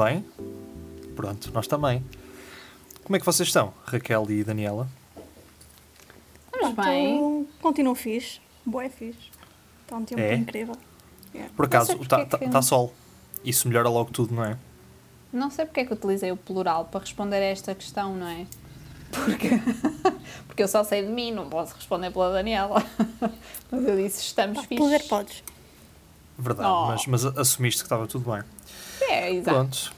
[0.00, 0.24] Tudo bem?
[1.14, 2.02] Pronto, nós também.
[3.04, 4.88] Como é que vocês estão, Raquel e Daniela?
[6.54, 7.46] Estamos bem.
[7.60, 8.40] Continuo fixe.
[8.64, 9.28] Boa é fixe.
[9.82, 10.36] Está um tempo É?
[10.36, 10.74] incrível.
[11.34, 11.52] Yeah.
[11.54, 12.94] Por acaso, está é que- tá sol.
[13.44, 14.56] Isso melhora logo tudo, não é?
[15.30, 18.46] Não sei porque é que utilizei o plural para responder a esta questão, não é?
[19.12, 19.48] Porque,
[20.48, 22.82] porque eu só sei de mim, não posso responder pela Daniela.
[23.70, 24.86] Mas eu disse, estamos Pá, fixos.
[24.86, 25.44] Poder podes.
[26.38, 26.86] Verdade, Oh.
[26.86, 28.42] mas, mas assumiste que estava tudo bem.
[29.10, 29.56] É, exato.
[29.56, 29.92] Pronto.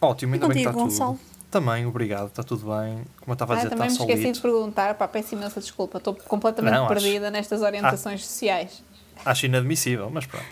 [0.00, 1.20] Ótimo, ainda bem que contigo, está tudo.
[1.50, 3.04] Também, obrigado, está tudo bem.
[3.20, 5.60] Como eu estava a Ah, dizer, também me está esqueci de perguntar, pá, peço imensa
[5.60, 8.82] desculpa, estou completamente Não, acho- perdida nestas orientações sociais.
[9.24, 10.44] Acho inadmissível, mas pronto.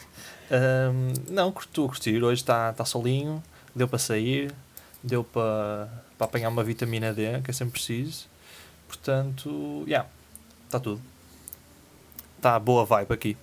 [0.51, 2.23] Ahm, não, estou a curtir.
[2.23, 3.43] Hoje está está solinho,
[3.75, 4.53] deu para sair,
[5.03, 8.27] deu para, para apanhar uma vitamina D, que é sempre preciso.
[8.87, 10.09] Portanto, yeah,
[10.67, 11.01] está tudo.
[12.37, 13.37] Está boa vibe aqui.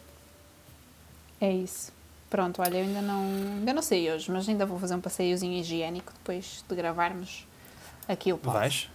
[1.41, 1.91] É isso.
[2.29, 3.21] Pronto, olha, eu ainda não,
[3.57, 7.47] ainda não sei hoje, mas ainda vou fazer um passeiozinho higiênico depois de gravarmos
[8.07, 8.53] aqui o pod.
[8.55, 8.89] Vais?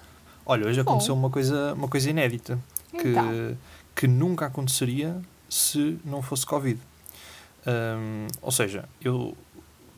[0.47, 0.91] Olha, hoje Bom.
[0.93, 2.59] aconteceu uma coisa, uma coisa inédita
[2.91, 3.57] que, Então.
[3.97, 6.79] que nunca aconteceria se não fosse Covid.
[7.67, 9.37] Ahm, ou seja, eu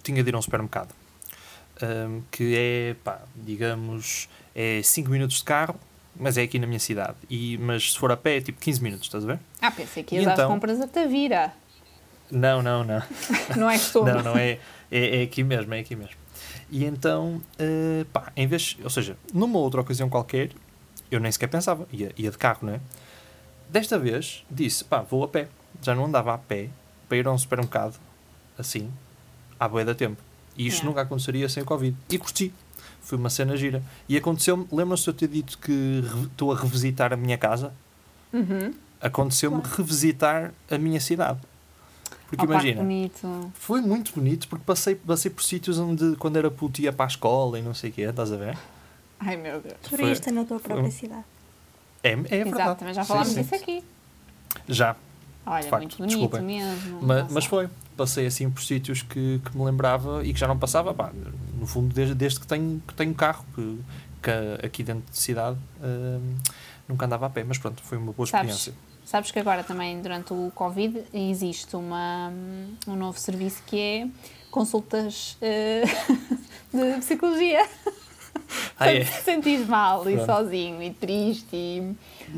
[0.03, 0.95] tinha de ir a um supermercado
[1.83, 5.79] ahm, que é, pá, digamos, é 5 minutos de carro,
[6.19, 7.17] mas é aqui na minha cidade.
[7.29, 9.41] E, mas se for a pé é tipo 15 minutos, estás a ver?
[9.61, 10.48] Ah, pensei que E ias às então?
[10.51, 11.53] compras a Tavira.
[12.31, 13.03] Não, não, não.
[13.57, 14.11] Não é costume.
[14.11, 14.59] Não, não é,
[14.91, 16.17] é, é aqui mesmo, é aqui mesmo.
[16.71, 20.51] E então, eh, pá, em vez, ou seja, numa outra ocasião qualquer,
[21.11, 22.81] eu nem sequer pensava, ia, ia de carro, não é?
[23.71, 25.49] Desta vez disse, pá, vou a pé.
[25.81, 26.69] Já não andava a pé
[27.09, 27.99] para ir a um supermercado,
[28.59, 28.91] assim,
[29.59, 30.21] à boia da tempo.
[30.57, 30.89] E isto Yeah.
[30.89, 31.97] nunca aconteceria sem o Covid.
[32.11, 32.53] E curti.
[33.01, 33.83] Foi uma cena gira.
[34.09, 37.73] E aconteceu-me, lembram-se de eu ter dito que estou a revisitar a minha casa?
[38.33, 38.75] Uhum.
[39.01, 41.39] Aconteceu-me revisitar a minha cidade.
[42.29, 43.53] Porque que imagina, bonito.
[43.55, 47.09] foi muito bonito porque passei, passei por sítios onde quando era puto ia para a
[47.09, 48.59] escola e não sei o quê, estás a ver?
[49.20, 49.75] Ai meu Deus.
[49.89, 51.25] Turista na tua foi própria um- cidade.
[52.03, 52.48] É, é verdade.
[52.48, 53.42] Exato, também já falámos sim.
[53.42, 53.85] disso aqui.
[54.69, 54.97] Já,
[55.48, 56.42] Olha, De facto, muito bonito desculpem.
[56.42, 56.98] mesmo.
[57.03, 57.69] mas, mas foi.
[57.97, 61.13] Passei assim por sítios que, que me lembrava e que já não passava, pá,
[61.59, 63.79] no fundo, desde, desde que, tenho, que tenho carro, que,
[64.23, 66.35] que aqui dentro de cidade hum,
[66.89, 68.75] nunca andava a pé, mas pronto, foi uma boa Sabes, experiência.
[69.06, 72.30] Sabes que agora também, durante o Covid, existe uma,
[72.86, 74.08] um novo serviço que é
[74.50, 75.84] consultas eh,
[76.74, 77.67] de psicologia.
[78.78, 79.00] Ah, é?
[79.05, 80.27] Te sentires mal e Pronto.
[80.27, 81.96] sozinho e triste e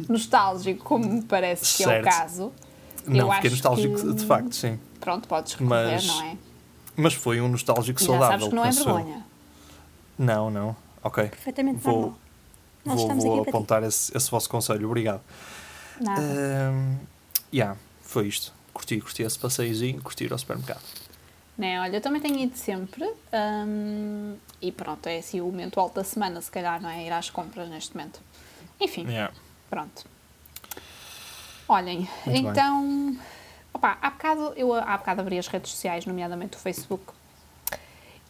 [0.08, 2.04] nostálgico, como me parece que é o Certo.
[2.04, 2.52] caso.
[3.06, 4.78] Não, eu fiquei nostálgico, que- de facto, sim.
[5.00, 6.36] Pronto, podes recorrer, Mas não é?
[6.96, 8.30] Mas foi um nostálgico E já saudável.
[8.38, 8.72] sabes que não é eu.
[8.72, 9.26] vergonha.
[10.18, 10.76] Não, não.
[11.02, 11.24] Ok.
[11.28, 12.18] Perfeitamente Vou, normal.
[12.84, 13.48] Nós vou, vou aqui para ti.
[13.50, 15.20] apontar esse, esse vosso conselho, obrigado.
[16.00, 16.20] Nada.
[16.20, 16.96] Um,
[17.52, 18.52] yeah, foi isto.
[18.72, 20.82] Curti, curti esse passeiozinho, curti ir ao supermercado.
[21.56, 23.04] Né, olha, eu também tenho ido sempre.
[23.32, 27.04] hum, e pronto, é assim o momento alto da semana, se calhar, não é?
[27.04, 28.20] Ir às compras neste momento.
[28.80, 29.34] Enfim, Yeah.
[29.68, 30.04] pronto.
[31.68, 32.36] Olhem, Muito bem.
[32.50, 33.18] então.
[33.74, 37.04] Opa, há bocado, eu há bocado abri as redes sociais, nomeadamente o Facebook.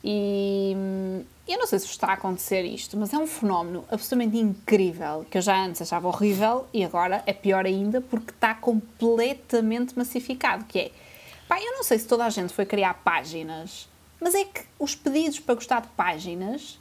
[0.02, 3.84] E hum, eu não sei se vos está a acontecer isto, mas é um fenómeno
[3.90, 8.54] absolutamente incrível que eu já antes achava horrível e agora é pior ainda porque está
[8.54, 10.64] completamente massificado.
[10.66, 10.90] Que é,
[11.48, 13.88] pá, eu não sei se toda a gente foi criar páginas,
[14.20, 16.78] mas é que os pedidos para gostar de páginas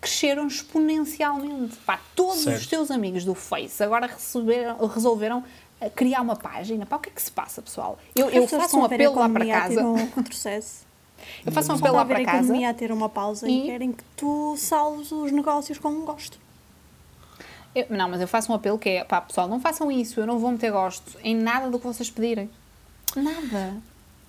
[0.00, 1.76] cresceram exponencialmente.
[1.78, 2.58] Pá, todos Certo.
[2.60, 5.44] os teus amigos do Face agora receberam, resolveram
[5.80, 6.86] eh, criar uma página.
[6.86, 7.98] Pá, o que é que se passa, pessoal?
[8.14, 9.82] Eu, eu faço um apelo lá para casa.
[9.84, 10.89] um retrocesso.
[11.44, 12.38] Eu faço um apelo a lá para a casa.
[12.38, 16.04] economia a ter uma pausa e, E- querem que tu salves os negócios com um
[16.04, 16.38] gosto.
[17.74, 20.26] Eu- não, mas eu faço um apelo que é, pá, pessoal, não façam isso, eu
[20.26, 22.50] não vou meter gosto em nada do que vocês pedirem.
[23.16, 23.76] Nada.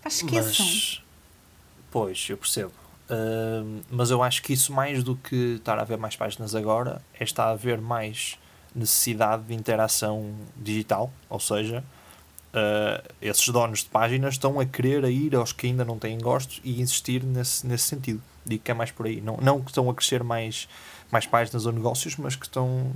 [0.02, 0.66] Pá, esqueçam.
[0.66, 1.03] Mas,
[1.90, 2.72] pois, eu percebo.
[3.09, 7.02] Ahm, mas eu acho que isso, mais do que estar a ver mais páginas agora,
[7.20, 8.37] é estar a haver mais
[8.73, 11.11] necessidade de interação digital.
[11.29, 11.84] Ou seja,
[12.53, 16.17] ah, esses donos de páginas estão a querer a ir aos que ainda não têm
[16.17, 18.21] gostos e insistir nesse, nesse sentido.
[18.45, 19.21] Digo que é mais por aí.
[19.21, 20.67] Não, não que estão a crescer mais,
[21.11, 22.91] mais páginas ou negócios, mas que estão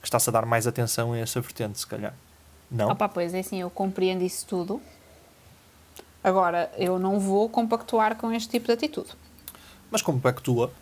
[0.00, 2.14] que está-se a dar mais atenção a essa vertente, se calhar.
[2.70, 2.88] Não?
[2.90, 4.80] Opa, pois é assim, eu compreendo isso tudo.
[6.24, 9.10] Agora, eu não vou compactuar com este tipo de atitude.
[9.90, 10.72] Mas compactua.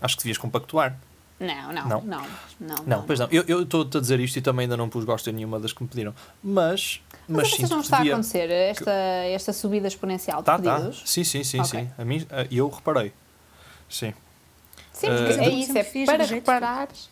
[0.00, 0.98] Acho que devias compactuar.
[1.38, 2.00] Não, não, Não?
[2.02, 2.26] não,
[2.58, 2.84] não.
[2.86, 3.28] Não, pois não.
[3.30, 5.82] Eu estou-te a dizer isto e também ainda não pus gosto em nenhuma das que
[5.82, 6.14] me pediram.
[6.42, 8.12] Mas, Mas, mas a vocês sinto não está a devia...
[8.14, 10.74] acontecer esta, esta subida exponencial de Tá, tá.
[10.76, 11.02] pedidos?
[11.04, 11.80] Sim, sim, sim, Ok.
[11.80, 11.90] sim.
[11.98, 13.12] A mim, eh, eu reparei.
[13.88, 14.14] Sim.
[14.92, 17.10] Sim, Eh, porque é Sempre isso, é para reparares.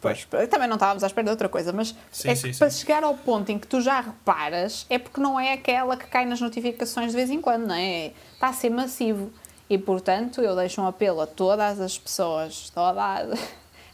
[0.00, 2.58] Pois, também não estávamos à espera de outra coisa, mas Sim, é sim, que sim.
[2.58, 6.06] para chegar ao ponto em que tu já reparas, é porque não é aquela que
[6.06, 8.12] cai nas notificações de vez em quando, não é?
[8.34, 9.32] Está a ser massivo.
[9.70, 13.30] E, portanto, eu deixo um apelo a todas as pessoas, toda,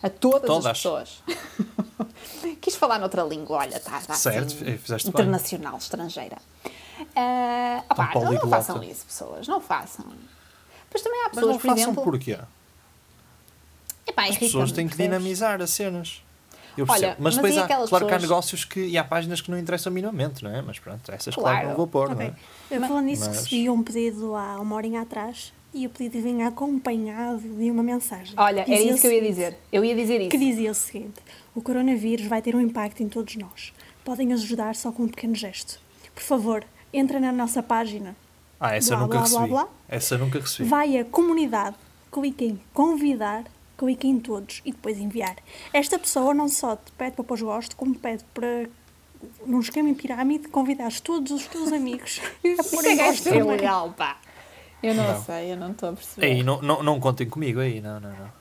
[0.02, 0.66] a todas, Todas.
[0.66, 1.22] as pessoas.
[2.60, 5.20] Quis falar noutra língua, olha, está tá, Certo, assim, eh, fizeste bem.
[5.22, 6.38] internacional, estrangeira.
[7.90, 10.04] Opá, Tão não, não façam isso, pessoas, não façam.
[10.92, 12.02] Mas também há Mas pessoas, não por façam exemplo...
[12.04, 12.38] porquê?
[14.06, 15.18] Epá, As pessoas têm que percebes?
[15.18, 16.22] dinamizar as cenas.
[16.76, 17.16] Eu Olha, percebo.
[17.22, 19.58] mas mas depois há, claro que há pessoas- negócios que, e há páginas que não
[19.58, 20.62] interessam minimamente, não é?
[20.62, 21.68] Mas pronto, essas claro, Claro.
[21.68, 22.26] não vou pôr, não Ok.
[22.70, 22.76] é?
[22.76, 26.48] Eu falando nisso, Mas- recebi um pedido há uma horinha atrás e o pedido vinha
[26.48, 28.34] acompanhado de uma mensagem.
[28.36, 29.56] Olha, era isso que eu ia dizer.
[29.72, 30.30] Eu ia dizer isso.
[30.30, 31.20] Que dizia o seguinte:
[31.54, 33.72] o coronavírus vai ter um impacto em todos nós.
[34.04, 35.80] Podem ajudar só com um pequeno gesto.
[36.14, 38.16] Por favor, entrem na nossa página.
[38.58, 39.48] Ah, essa eu Blá, nunca blá, recebi.
[39.48, 39.68] blá.
[39.88, 40.68] Essa eu nunca recebi.
[40.68, 41.76] Vai à comunidade,
[42.12, 43.44] clique em convidar,
[43.78, 45.36] clique em todos e depois enviar.
[45.72, 48.68] Esta pessoa não só te pede para pôr gosto, como pede para,
[49.46, 53.28] num esquema em pirâmide, convidares todos os teus amigos a Isso porem é que gosto
[53.28, 54.18] é legal, pá.
[54.82, 55.22] Eu não, Não.
[55.22, 56.26] sei, eu não estou a perceber.
[56.26, 58.40] Aí, não, não, não contem comigo aí, não, não, não.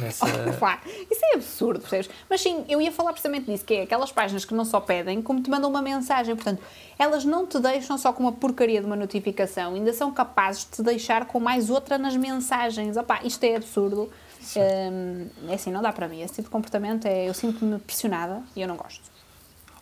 [0.00, 0.26] Nessa...
[0.58, 2.10] Pá, isso é absurdo, percebes?
[2.28, 5.22] Mas sim, eu ia falar precisamente disso, que é aquelas páginas que não só pedem,
[5.22, 6.34] como te mandam uma mensagem.
[6.34, 6.60] Portanto,
[6.98, 10.70] elas não te deixam só com uma porcaria de uma notificação, ainda são capazes de
[10.72, 12.96] te deixar com mais outra nas mensagens.
[12.96, 14.10] Opá, isto é absurdo.
[14.56, 16.20] Hum, é assim, não dá para mim.
[16.20, 17.28] Esse tipo de comportamento é.
[17.28, 19.02] Eu sinto-me pressionada e eu não gosto.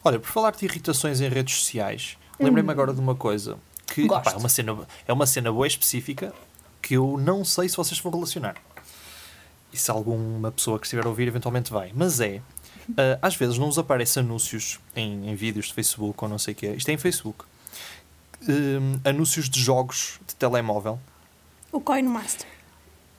[0.05, 3.59] Olha, por falar de irritações em redes sociais, lembrei-me agora de uma coisa
[3.91, 6.33] que é, uma cena, é uma cena boa específica
[6.81, 8.57] que eu não sei se vocês vão relacionar.
[9.73, 11.93] E se alguma pessoa que estiver a ouvir eventualmente vai.
[11.95, 12.41] Mas é,
[12.97, 16.55] ah, às vezes não nos aparece anúncios em, em vídeos de Facebook ou não sei
[16.55, 16.75] o quê.
[16.77, 17.45] Isto é em Facebook.
[18.49, 20.99] Hum, anúncios de jogos de telemóvel.
[21.71, 22.47] O Coin Master.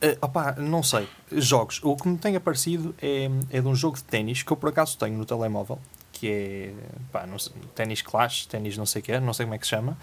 [0.03, 1.07] Uh, opá, não sei.
[1.31, 1.79] Jogos.
[1.83, 4.69] O que me tem aparecido é, é de um jogo de ténis que eu por
[4.69, 5.79] acaso tenho no telemóvel,
[6.12, 6.73] que é
[7.12, 9.65] pá, não sei, ténis Clash, ténis não sei o que não sei como é que
[9.65, 9.95] se chama.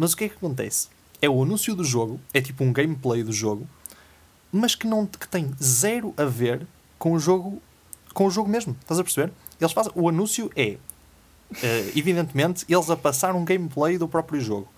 [0.00, 0.88] Mas o que é que acontece?
[1.20, 3.68] É o anúncio do jogo, é tipo um gameplay do jogo,
[4.50, 6.66] mas que, não, que tem zero a ver
[6.98, 7.60] com o jogo
[8.14, 8.74] com o jogo mesmo.
[8.80, 9.30] Estás a perceber?
[9.60, 10.78] Eles fazem, o anúncio é,
[11.52, 11.58] uh,
[11.94, 14.68] evidentemente, eles a passar um gameplay do próprio jogo.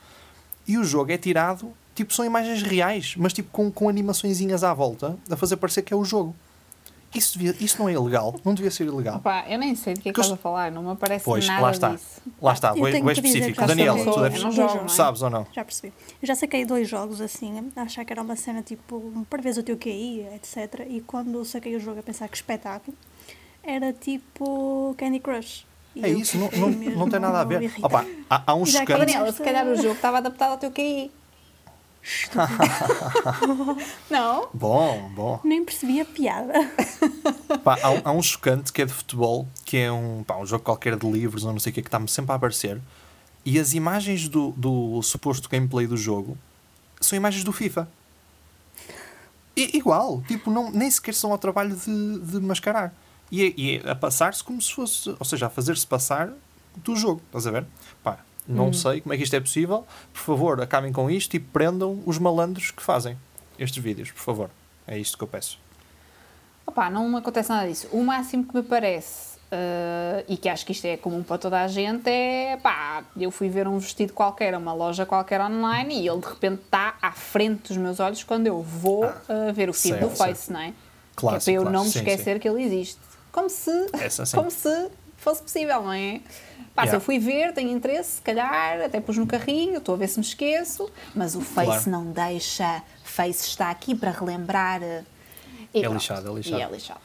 [0.67, 4.75] E o jogo é tirado, tipo, são imagens reais, mas tipo com, com animaçõezinhas à
[4.75, 6.35] volta, a fazer parecer que é o jogo.
[7.15, 9.17] Isso, devia, isso não é ilegal, não devia ser ilegal.
[9.17, 11.47] Opá, eu nem sei de que é que estás a falar, não me aparece Pois,
[11.47, 11.89] nada lá está.
[11.91, 12.23] disso.
[12.41, 12.73] Lá está,
[13.15, 13.55] que dizer específico.
[13.55, 14.89] que já Daniel, saquei tu deves, jogo, é?
[14.89, 15.47] sabes ou não?
[15.53, 15.93] Já percebi.
[16.23, 19.57] Eu já saquei dois jogos assim, a achar que era uma cena tipo, para ver
[19.59, 20.87] o teu QI, etc.
[20.89, 22.97] E quando saquei o jogo a pensar que espetáculo,
[23.63, 25.67] era tipo Candy Crush.
[25.95, 27.71] E É isso, não, não, não tem nada a ver.
[27.83, 29.13] Opa, há, há uns Já que Oh, cantos.
[29.13, 31.11] Daniela, se calhar o jogo estava adaptado ao teu QI.
[34.11, 34.49] não?
[34.53, 35.41] Bom, bom.
[35.45, 36.53] Nem percebi a piada.
[37.63, 40.47] Pá, há, um- há um chocante que é de futebol, que é um, pá, um
[40.47, 42.81] jogo qualquer de livros ou não sei o que, que está-me sempre a aparecer.
[43.45, 46.37] E as imagens do, do suposto gameplay do jogo
[47.01, 47.89] são imagens do FIFA.
[49.57, 52.93] I- igual, tipo, não, nem sequer são ao trabalho de, de mascarar.
[53.31, 56.33] E, é- e é a passar-se como se fosse, ou seja, a fazer-se passar
[56.77, 57.21] do jogo.
[57.27, 57.67] Estás a ver?
[58.03, 59.87] Pá, não sei como é que isto é possível.
[60.13, 63.17] Por favor, acabem com isto e prendam os malandros que fazem
[63.59, 64.51] estes vídeos, por favor.
[64.87, 65.59] É isto que eu peço.
[66.67, 67.89] Opá, não acontece nada disso.
[67.93, 71.61] O máximo que me parece, eh, e que acho que isto é comum para toda
[71.61, 76.09] a gente, é pá, eu fui ver um vestido qualquer, uma loja qualquer online e
[76.09, 79.73] ele de repente está à frente dos meus olhos quando eu vou eh, ver o
[79.73, 80.73] feed do Face, não é?
[81.17, 83.01] Que é para eu não me clássico, sim, esquecer que ele existe.
[83.31, 84.37] Como se, Essa sim.
[84.37, 84.89] como se
[85.23, 86.21] fosse possível, não é?
[86.75, 86.97] Pá, se Yeah.
[86.97, 90.19] eu fui ver, tenho interesse, se calhar, até pus no carrinho, estou a ver se
[90.19, 91.91] me esqueço, mas o Face Claro.
[91.91, 92.83] não deixa.
[93.05, 94.83] Face está aqui para relembrar.
[94.83, 95.05] eh,
[95.75, 95.95] e É pronto.
[95.95, 96.59] lixado, é lixado.
[96.59, 97.01] E é lixado.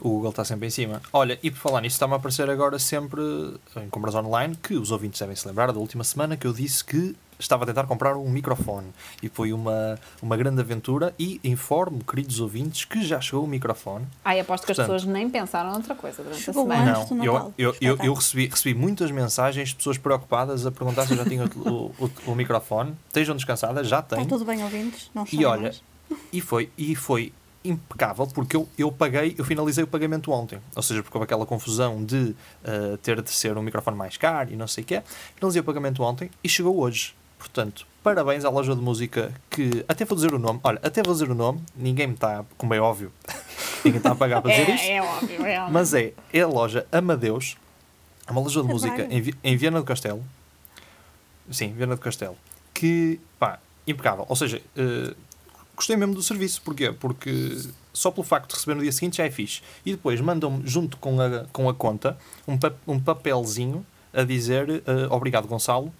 [0.00, 1.00] O Google está sempre em cima.
[1.12, 3.20] Olha, e por falar nisso, está-me a aparecer agora sempre
[3.76, 6.84] em compras online que os ouvintes devem se lembrar da última semana que eu disse
[6.84, 8.88] que estava a tentar comprar um microfone.
[9.22, 11.14] E foi uma, uma grande aventura.
[11.18, 14.06] E informo, queridos ouvintes, que já chegou o microfone.
[14.24, 16.96] Ai, aposto que as Portanto- pessoas nem pensaram noutra coisa durante a Chegou semana.
[16.98, 20.70] Antes do Não, eu, eu, eu, eu recebi, recebi muitas mensagens de pessoas preocupadas a
[20.72, 22.94] perguntar se eu já tinha o, o, o microfone.
[23.08, 24.22] Estejam descansadas, já tenho.
[24.22, 25.10] Está tudo bem, ouvintes?
[25.14, 25.82] Não E olha, mais.
[26.32, 27.32] e foi, e foi
[27.64, 30.58] impecável porque eu, eu paguei, eu finalizei o pagamento ontem.
[30.76, 34.52] Ou seja, porque houve aquela confusão de uh, ter de ser um microfone mais caro
[34.52, 35.02] e não sei o quê.
[35.34, 37.14] Finalizei o pagamento ontem e chegou hoje.
[37.44, 40.60] Portanto, parabéns à loja de música que até vou dizer o nome.
[40.64, 41.60] Olha, até vou dizer o nome.
[41.76, 43.12] Ninguém me está, como é óbvio,
[43.84, 44.86] ninguém está a pagar para dizer isto.
[44.86, 45.74] É, é óbvio, é óbvio.
[45.74, 47.58] Mas é, é a loja Amadeus,
[48.26, 50.24] é uma loja de É música em, em Viana do Castelo.
[51.50, 52.36] Sim, Viana do Castelo.
[52.72, 54.24] Que, pá, impecável.
[54.26, 55.14] Ou seja, eh,
[55.76, 56.62] gostei mesmo do serviço.
[56.62, 56.92] Porquê?
[56.92, 57.58] Porque
[57.92, 59.60] só pelo facto de receber no dia seguinte já é fixe.
[59.84, 62.16] E depois mandam-me, junto com a, com a conta,
[62.48, 63.84] um, pa um papelzinho
[64.14, 65.92] a dizer uh, obrigado, Gonçalo,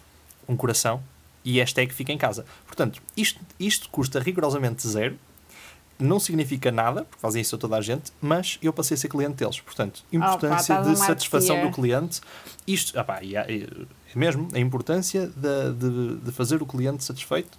[0.48, 1.02] um coração
[1.44, 2.44] e hashtag fica em casa.
[2.66, 5.18] Portanto, isto, isto custa rigorosamente zero.
[5.96, 9.08] Não significa nada, porque fazem isso a toda a gente, mas eu passei a ser
[9.08, 9.60] cliente deles.
[9.60, 12.20] Portanto, importância Oh, pá, de satisfação do cliente.
[12.66, 17.04] Isto, ah pá, há- e- é mesmo, a importância de, de, de fazer o cliente
[17.04, 17.56] satisfeito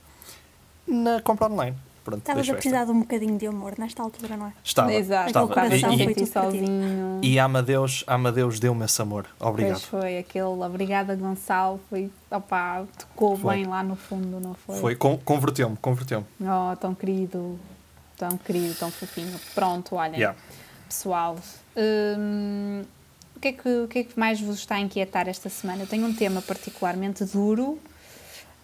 [0.85, 1.77] na compra online.
[2.05, 2.53] Pronto, Estavas a esta.
[2.53, 4.53] precisar de um bocadinho de amor nesta altura, não é?
[4.63, 5.47] Estava, Exato, estava.
[5.47, 7.19] Coração E- foi e, sozinho.
[7.23, 9.25] e a Amadeus, Amadeus deu-me esse amor.
[9.39, 9.71] Obrigado.
[9.71, 13.55] Pois foi, aquele obrigada Gonçalo, foi, opá, tocou Foi.
[13.55, 14.79] bem lá no fundo, não foi?
[14.79, 16.27] Foi, con- converteu-me, converteu-me.
[16.41, 17.59] Oh, tão querido,
[18.15, 19.39] tão querido, tão fofinho.
[19.55, 20.37] Pronto, olhem, Yeah.
[20.87, 21.35] pessoal,
[21.75, 22.83] hum,
[23.35, 25.81] o, que é que, o que é que mais vos está a inquietar esta semana?
[25.83, 27.79] Eu tenho um tema particularmente duro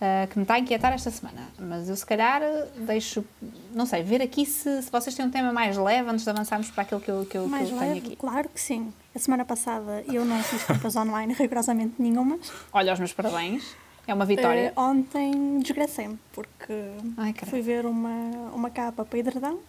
[0.02, 2.42] ah, que me está a inquietar esta semana, mas eu se calhar
[2.76, 3.24] deixo,
[3.72, 6.72] não sei, ver aqui se, se vocês têm um tema mais leve antes de avançarmos
[6.72, 8.08] para aquilo que eu, que eu, que Mais eu tenho leve?
[8.08, 8.16] aqui.
[8.16, 8.92] Claro que sim.
[9.16, 12.52] A semana passada eu não fiz compras online rigorosamente nenhumas.
[12.74, 13.76] Olha, os meus parabéns,
[14.08, 14.74] é uma vitória.
[14.76, 16.74] Eh, ontem desgracei-me, porque
[17.18, 19.60] Ai, fui ver uma, uma capa para hidredão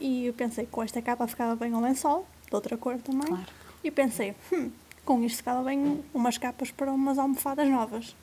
[0.00, 3.28] e eu pensei que com esta capa ficava bem um lençol, de outra cor também.
[3.28, 3.46] Claro.
[3.84, 4.70] E pensei, hum,
[5.04, 8.16] com isto ficava bem umas capas para umas almofadas novas.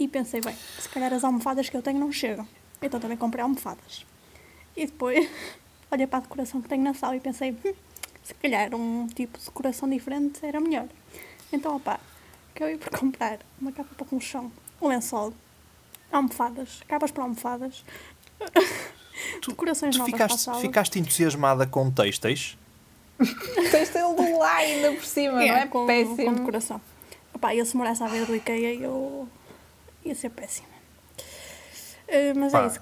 [0.00, 2.46] E pensei, bem, se calhar as almofadas que eu tenho não chegam.
[2.80, 4.06] Então também comprei almofadas.
[4.76, 5.28] E depois
[5.90, 7.74] olhei para a decoração que tenho na sala e pensei, hum,
[8.22, 10.86] se calhar um tipo de decoração diferente era melhor.
[11.52, 11.98] Então, opá,
[12.54, 15.34] acabei por comprar uma capa para colchão, um lençol,
[16.12, 17.82] almofadas, capas para almofadas,
[19.48, 20.60] decorações Tu novas para a ficaste, sala.
[20.60, 22.56] ficaste entusiasmada com têxteis?
[23.18, 25.66] Ele do lá ainda por cima, não é?
[25.66, 26.16] com, Péssimo.
[26.24, 26.80] com decoração.
[27.34, 29.28] Opá, eu se morasse à beira do Ikea, eu
[30.04, 30.68] ia ser péssima.
[32.06, 32.80] Eh, mas Pá, é isso.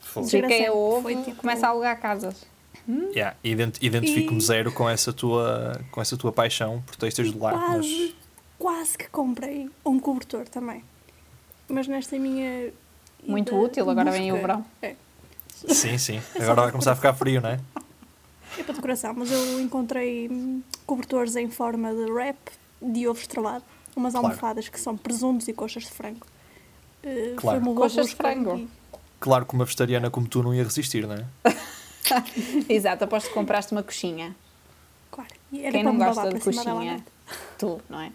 [0.00, 0.26] fogo.
[0.26, 0.78] Se quem é Desgraçado.
[0.78, 2.46] ovo, Foi tipo- começa a alugar casas.
[3.14, 7.38] Yeah, ident- Identifico-me E- zero com essa, tua, com essa tua paixão por têxteis do
[7.38, 7.52] lar.
[7.52, 8.14] quase, Mas
[8.58, 10.82] quase que comprei um cobertor também.
[11.68, 12.72] Mas nesta minha.
[13.26, 14.64] Muito útil, agora vem o busca- verão.
[14.80, 14.94] É,
[15.74, 16.22] sim, sim.
[16.34, 17.60] É Agora vai começar a ficar frio, não é?
[18.58, 22.38] é para decoração, mas eu encontrei hum, cobertores em forma de wrap
[22.80, 24.28] de ovo estrelado, umas Claro.
[24.28, 26.26] almofadas que são presuntos e coxas de frango.
[27.02, 27.58] Eh, Claro.
[27.60, 28.56] foi uma boa Coxas de frango.
[28.56, 28.68] e-
[29.20, 31.24] Claro que uma vegetariana como tu não ia resistir, não é?
[32.68, 34.34] Exato, aposto que compraste uma coxinha.
[35.10, 35.30] Claro.
[35.52, 37.04] E Quem não me gosta de dela, coxinha?
[37.58, 38.12] Tu, não é?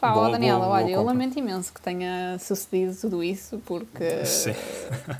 [0.00, 1.12] Pá, ó, Boa, Daniela, boa, boa olha, eu compra.
[1.12, 4.24] lamento imenso que tenha sucedido tudo isso, porque.
[4.24, 4.54] Sim.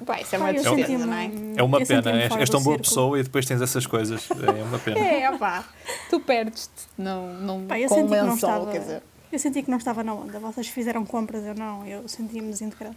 [0.07, 1.31] Pá, isso é uma Pá, tristeza, não é?
[1.57, 2.11] É uma pena.
[2.23, 2.79] És, és tão boa círculo.
[2.79, 4.29] pessoa e depois tens essas coisas.
[4.31, 4.99] É uma pena.
[5.05, 5.65] É, opá,
[6.11, 8.71] tu perdes-te não, não, Pá, eu com senti o que não lençol, estava.
[8.73, 9.03] quer dizer.
[9.33, 10.39] Eu senti que não estava na onda.
[10.39, 11.87] Vocês fizeram compras, eu não.
[11.87, 12.97] Eu senti-me desintegrada.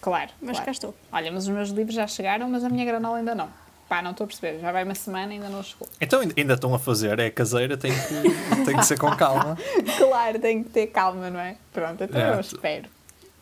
[0.00, 0.64] Claro, Mas claro.
[0.66, 0.94] cá estou.
[1.10, 3.48] Olha, mas os meus livros já chegaram, mas a minha granola ainda não.
[3.88, 4.60] Pá, não estou a perceber.
[4.60, 5.88] Já vai uma semana e ainda não chegou.
[6.00, 8.30] Então ainda- estão a fazer, é caseira, tem que,
[8.64, 9.56] tem que ser com calma.
[9.96, 11.56] Claro, tem que ter calma, não é?
[11.72, 12.88] Pronto, então É, eu espero.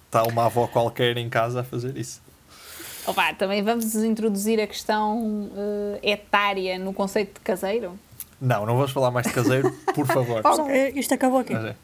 [0.06, 2.22] Está uma avó qualquer em casa a fazer isso.
[3.06, 5.50] Opa, também vamos introduzir a questão
[6.02, 7.98] eh, etária no conceito de caseiro?
[8.40, 10.42] Não, não vamos falar mais de caseiro, por favor.
[10.54, 11.52] Só, eh, Isto acabou aqui.
[11.52, 11.76] Mas é.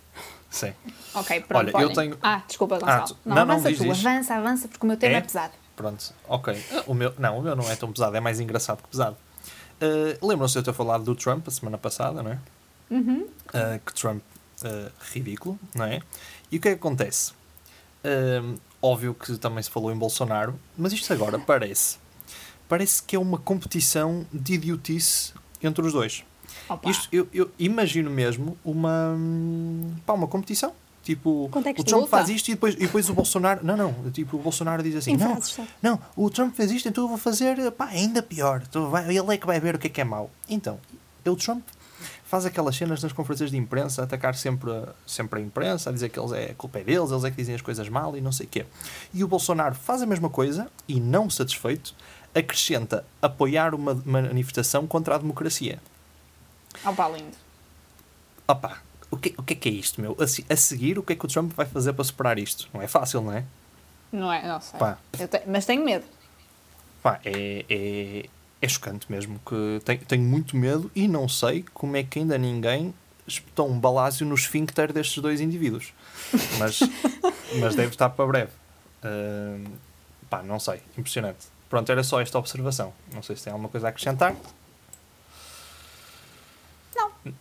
[0.52, 0.72] Sim.
[1.14, 1.74] Ok, pronto.
[1.74, 3.08] Olha, eu tenho- Ah, desculpa, Gonçalo.
[3.08, 5.20] tu- não, não, não, avança diz, tu, avança, avança, porque o meu tema é, É?
[5.22, 5.54] pesado.
[5.74, 6.64] Pronto, ok.
[6.86, 9.16] O meu, não, o meu não é tão pesado, é mais engraçado que pesado.
[9.80, 12.38] Uh, Lembram-se de eu ter falado do Trump a semana passada, não é?
[12.90, 13.22] Uhum.
[13.22, 14.22] Uh, que Trump,
[14.62, 16.00] uh, ridículo, não é?
[16.52, 17.32] E o que é que acontece?
[18.04, 21.96] Um, óbvio que também se falou em Bolsonaro, mas isto agora parece.
[22.68, 25.32] Parece que é uma competição de idiotice
[25.62, 26.22] entre os dois.
[26.68, 30.72] Opa, Isto, eu, eu imagino mesmo uma, hum, pá, uma competição.
[31.02, 33.64] Tipo, Contexto o Trump faz isto e depois, e depois o Bolsonaro.
[33.66, 33.92] Não, não.
[34.12, 35.34] Tipo, o Bolsonaro diz assim: não,
[35.82, 38.62] não, o Trump fez isto, então eu vou fazer pá, ainda pior.
[38.68, 40.30] Então vai- ele é que vai ver o que é que é mau.
[40.48, 40.78] Então,
[41.26, 41.62] o Trump
[42.24, 45.92] faz aquelas cenas nas conferências de imprensa, a atacar sempre, a- sempre a imprensa, a
[45.92, 48.16] dizer que eles é, a culpa é deles, eles é que dizem as coisas mal
[48.16, 48.64] e não sei o quê.
[49.12, 51.94] E o Bolsonaro faz a mesma coisa e, não satisfeito,
[52.32, 55.80] acrescenta apoiar uma manifestação contra a democracia.
[56.84, 57.36] Opa, lindo.
[58.48, 58.78] Opa,
[59.10, 60.16] o que, o que é que é isto, meu?
[60.18, 62.68] A, a seguir, o que é que o Trump vai fazer para superar isto?
[62.72, 63.44] Não é fácil, não é?
[64.12, 64.46] Não é?
[64.46, 64.78] Não sei.
[65.26, 66.04] Te- Mas tenho medo.
[67.02, 68.26] Pá, é, é,
[68.60, 69.40] é chocante mesmo.
[69.46, 72.94] que tenho, tenho muito medo e não sei como é que ainda ninguém
[73.26, 75.92] espetou um balásio no esfíncter destes dois indivíduos.
[76.58, 76.80] Mas,
[77.60, 78.50] mas deve estar para breve.
[79.04, 79.64] Ahm,
[80.30, 80.80] pá, não sei.
[80.96, 81.46] Impressionante.
[81.68, 82.92] Pronto, era só esta observação.
[83.12, 84.34] Não sei se tem alguma coisa a acrescentar.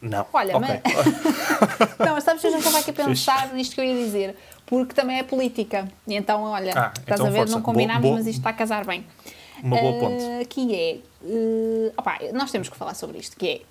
[0.01, 0.25] Não.
[0.31, 0.67] Olha, Ok.
[0.83, 3.95] mas- Não, mas sabes que eu já estava aqui a pensar nisto que eu ia
[3.95, 4.35] dizer,
[4.65, 5.87] porque também é política.
[6.07, 7.53] E então, olha, Ah, estás então a ver, força.
[7.55, 9.05] não combinámos, Boa- mas isto está a casar bem.
[9.63, 10.45] Uma boa Eh, ponte.
[10.49, 13.61] Que é, eh, opá, nós temos que falar sobre isto, que é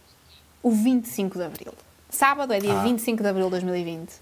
[0.62, 1.73] o 25 de Abril.
[2.09, 2.83] Sábado é dia Ah.
[2.83, 4.12] 25 de Abril de 2020.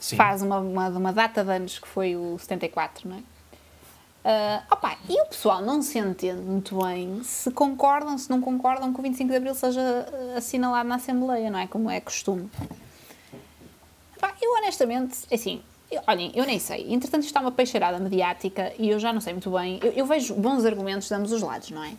[0.00, 0.16] Sim.
[0.16, 3.20] Faz uma, uma, uma data de anos que foi o 74, não é?
[4.30, 8.92] Ah, opá, e o pessoal não se entende muito bem se concordam, se não concordam
[8.92, 11.66] que o 25 de Abril seja ah, assinalado na Assembleia, não é?
[11.66, 12.50] Como é costume.
[14.14, 16.92] Epá, eu honestamente, assim, eu, olhem, eu nem sei.
[16.92, 19.80] Entretanto, isto está uma peixeirada mediática e eu já não sei muito bem.
[19.82, 21.94] Eu, eu vejo bons argumentos de ambos os lados, não é?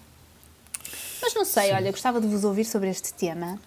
[1.23, 3.59] Mas não sei, olha, gostava de vos ouvir sobre este tema.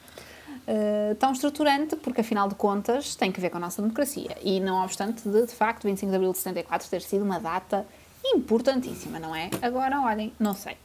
[0.68, 4.38] uh, tão estruturante, porque afinal de contas tem que ver com a nossa democracia.
[4.40, 7.84] E não obstante de, de facto, 25 de Abril de 74 ter sido uma data
[8.24, 9.50] importantíssima, não é?
[9.60, 10.76] Agora, olhem, não sei.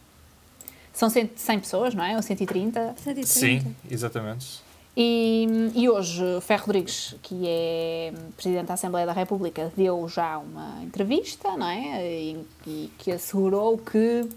[0.94, 2.15] São 100, 100 pessoas, não é?
[2.15, 2.96] Ou 130.
[2.98, 3.27] 130.
[3.27, 4.62] Sim, exatamente.
[5.00, 10.84] E, e hoje, Ferro Rodrigues, que é Presidente da Assembleia da República, deu já uma
[10.84, 12.03] entrevista, não é?
[12.03, 14.27] E, e que assegurou que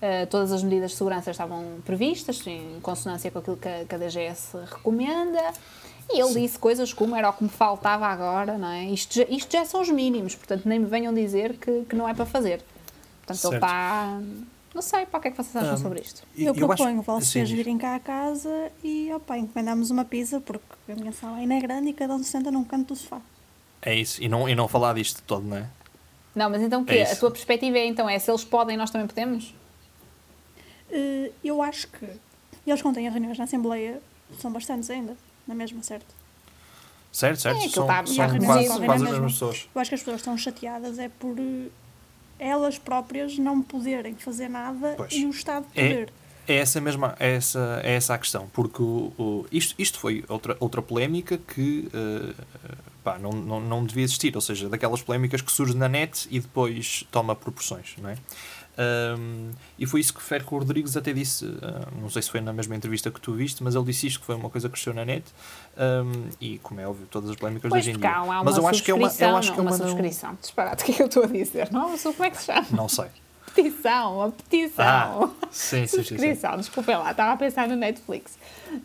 [0.00, 3.94] eh, todas as medidas de segurança estavam previstas, em consonância com aquilo que a, que
[3.94, 5.42] a DGS recomenda.
[6.10, 8.84] E ele disse coisas como era o que me faltava agora, não é?
[8.84, 12.08] Isto, já- isto já são os mínimos, portanto nem me venham dizer que, que não
[12.08, 12.62] é para fazer.
[13.24, 13.54] Portanto, ele Certo.
[13.64, 14.20] está.
[14.74, 16.22] Não sei, para o que é que vocês acham Ahm, sobre isto?
[16.36, 20.40] E- Eu, acho- proponho vocês sim, virem cá a casa e opa, encomendamos uma pizza
[20.40, 22.96] porque a minha sala ainda é grande e cada um se senta num canto do
[22.96, 23.20] sofá.
[23.82, 24.22] É isso.
[24.22, 25.66] E não, e não falar disto todo, não é?
[26.34, 26.96] Não, mas então o quê?
[26.98, 29.54] É a tua perspectiva é então é se eles podem, nós também podemos?
[30.90, 32.06] Eh, eu acho que
[32.66, 34.00] eles quando têm reuniões na Assembleia
[34.38, 36.06] são bastantes ainda, na mesma, certo?
[37.12, 37.56] Certo, certo.
[37.56, 38.98] É, são está- são e quase, quase as mesma.
[39.10, 39.68] mesmas pessoas.
[39.74, 41.68] Eu acho que as pessoas estão chateadas é por eh,
[42.38, 45.12] elas próprias não poderem fazer nada Pois.
[45.12, 46.12] e o Estado É, poder.
[46.46, 50.24] é essa mesma é essa, é essa a questão, porque o, o- isto, isto foi
[50.28, 52.34] outra, outra polémica que eh,
[53.02, 56.38] pá, não, não, não devia existir, ou seja, daquelas polémicas que surgem na net e
[56.40, 58.18] depois toma proporções, não é?
[58.78, 62.52] Ahm, e foi isso que Ferro Rodrigues até disse, ah, não sei se foi na
[62.52, 64.92] mesma entrevista que tu viste, mas ele disse isto que foi uma coisa que cresceu
[64.92, 65.24] na net
[65.76, 68.10] ahm, e, como é óbvio, todas as polémicas Pois, hoje em dia.
[68.10, 69.70] há, uma mas eu acho que é uma, subscrição, eu acho que é não, uma,
[69.72, 70.38] uma não- subscrição.
[70.40, 71.68] Disparate, o que é que eu estou a dizer?
[71.72, 72.66] Não, como é que se chama?
[72.70, 73.06] não sei.
[73.54, 74.84] Petição, uma petição.
[75.42, 76.08] Ah, sim, sim, sim, sim.
[76.08, 78.36] Subscrição, desculpem lá, estava a pensar no Netflix.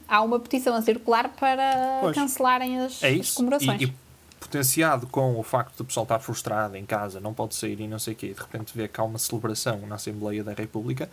[0.08, 2.16] Há uma petição a circular para Pois.
[2.16, 3.82] cancelarem as, É as comemorações.
[3.82, 3.94] E, e
[4.42, 8.00] potenciado com o facto do pessoal estar frustrado em casa, não pode sair e não
[8.00, 11.10] sei o quê, e de repente vê que há uma celebração na Assembleia da República.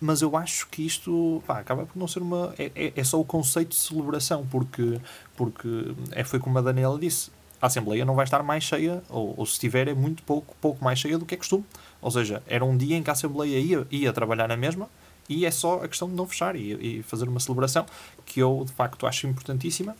[0.00, 2.52] Mas eu acho que isto pá, acaba por não ser uma.
[2.58, 5.00] É, é- é só o conceito de celebração, porque,
[5.36, 7.30] porque é, foi como a Daniela disse:
[7.62, 10.84] a Assembleia não vai estar mais cheia, ou, ou se estiver, é muito pouco, pouco
[10.84, 11.64] mais cheia do que é costume.
[12.02, 14.88] Ou seja, era um dia em que a Assembleia ia, ia trabalhar na mesma
[15.28, 17.84] e é só a questão de não fechar e, e fazer uma celebração
[18.24, 19.96] que eu de facto acho importantíssima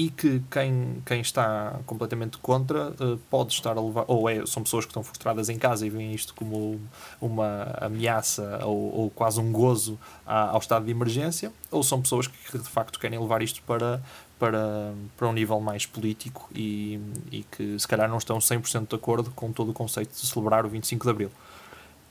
[0.00, 4.62] e que quem, quem está completamente contra eh, pode estar a levar, ou é, são
[4.62, 6.80] pessoas que estão frustradas em casa e veem isto como
[7.20, 12.26] uma ameaça ou, ou quase um gozo à- ao estado de emergência, ou são pessoas
[12.26, 14.02] que de facto querem levar isto para,
[14.38, 16.98] para, para um nível mais político e,
[17.30, 20.64] e que se calhar não estão 100% de acordo com todo o conceito de celebrar
[20.64, 21.30] o 25 de Abril,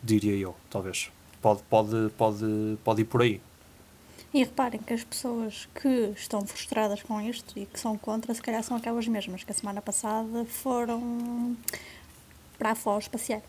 [0.04, 1.10] diria eu, talvez.
[1.42, 3.42] Pode, pode, pode, pode ir por aí.
[4.34, 8.42] E reparem que as pessoas que estão frustradas com isto e que são contra, se
[8.42, 11.58] calhar são aquelas mesmas que a semana passada foram
[12.58, 13.42] para a Foz passear.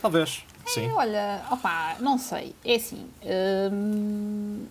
[0.00, 0.86] Talvez, sim.
[0.86, 2.54] É, olha, opá, não sei.
[2.64, 3.08] É assim.
[3.72, 4.64] hum,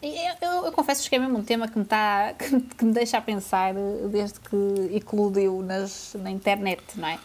[0.00, 2.92] eu, eu- eu confesso que é mesmo um tema que me, tá, que, que me
[2.92, 3.74] deixa a pensar
[4.10, 7.18] desde que eclodiu nas, na internet, não é?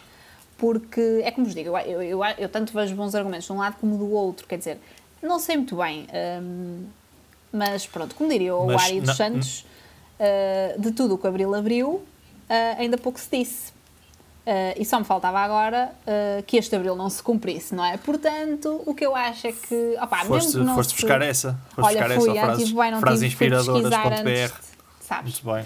[0.57, 3.57] Porque, é como vos digo, eu, eu, eu, eu tanto vejo bons argumentos de um
[3.59, 4.79] lado como do outro, quer dizer,
[5.21, 6.07] não sei muito bem,
[6.41, 6.85] hum,
[7.51, 9.65] mas pronto, como diria o Mas Ari dos Santos,
[10.19, 12.03] uh, de tudo o que Abril abriu, uh,
[12.77, 13.77] ainda pouco se disse.
[14.47, 17.97] Uh, e só me faltava agora uh, que este abril não se cumprisse, não é?
[17.97, 19.75] Portanto, o que eu acho é que.
[19.75, 21.59] Mesmo Foste, que não foste se- buscar essa.
[21.75, 24.55] Foste Olha, buscar fui, essa frase, bem, não frase tive inspiradoras.br.
[25.01, 25.41] Sabes?
[25.43, 25.65] Muito bem.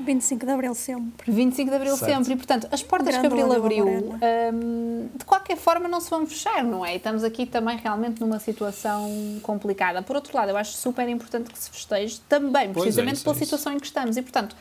[0.00, 1.30] 25 de Abril sempre.
[1.30, 2.12] 25 de Abril Certo.
[2.12, 2.32] sempre.
[2.34, 6.10] E, portanto, as portas que Grande Abril olho, abriu, hum, de qualquer forma, não se
[6.10, 6.94] vão fechar, não é?
[6.94, 9.10] E estamos aqui também realmente numa situação
[9.42, 10.02] complicada.
[10.02, 13.24] Por outro lado, eu acho super importante que se festeje também, Pois é, precisamente isso,
[13.24, 14.16] pela é situação em que estamos.
[14.16, 14.54] E, portanto,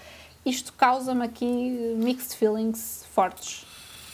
[0.45, 3.65] isto causa-me aqui mixed feelings fortes.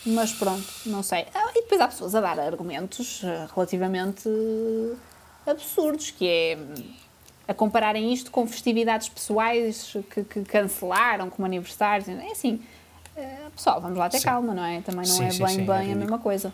[0.05, 1.27] Mas pronto, não sei.
[1.33, 4.27] Ah, E depois há pessoas a dar argumentos eh, relativamente
[5.45, 6.57] absurdos, que é
[7.51, 12.07] a compararem isto com festividades pessoais que, que cancelaram, como aniversários.
[12.07, 12.61] É assim,
[13.15, 14.25] eh, pessoal, vamos lá ter Sim.
[14.25, 14.81] calma, não é?
[14.81, 16.53] Também não Sim, é sim, bem, sim, é bem a mesma coisa.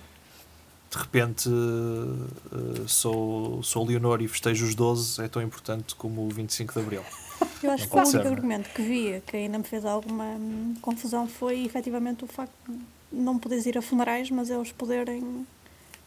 [0.90, 6.30] De repente eh, sou, sou Leonor e festejo os 12, é tão importante como o
[6.30, 7.04] 25 de Abril.
[7.62, 8.32] Eu acho Não que o único é?
[8.32, 12.80] argumento que via que ainda me fez alguma hum, confusão foi efetivamente o facto de
[13.12, 15.46] não poderes ir a funerais, mas eles poderem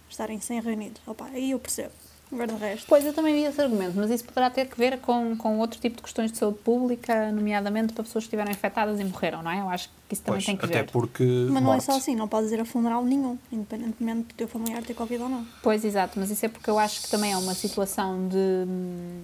[0.08, 1.00] estarem sem reunidos.
[1.06, 1.92] Opa, aí eu percebo.
[2.32, 2.86] De resto.
[2.88, 5.80] Pois, eu também vi esse argumento, mas isso poderá ter que ver com, com outro
[5.80, 9.50] tipo de questões de saúde pública, nomeadamente para pessoas que estiveram infectadas e morreram, não
[9.50, 9.60] é?
[9.60, 10.90] Eu acho que isso também Pois, tem que até ver.
[10.92, 11.24] porque.
[11.50, 14.80] Mas não é só assim, não podes ir a funeral nenhum, independentemente do teu familiar
[14.84, 15.44] ter Covid ou não.
[15.60, 18.36] Pois, exato, mas isso é porque eu acho que também é uma situação de.
[18.36, 19.22] hum,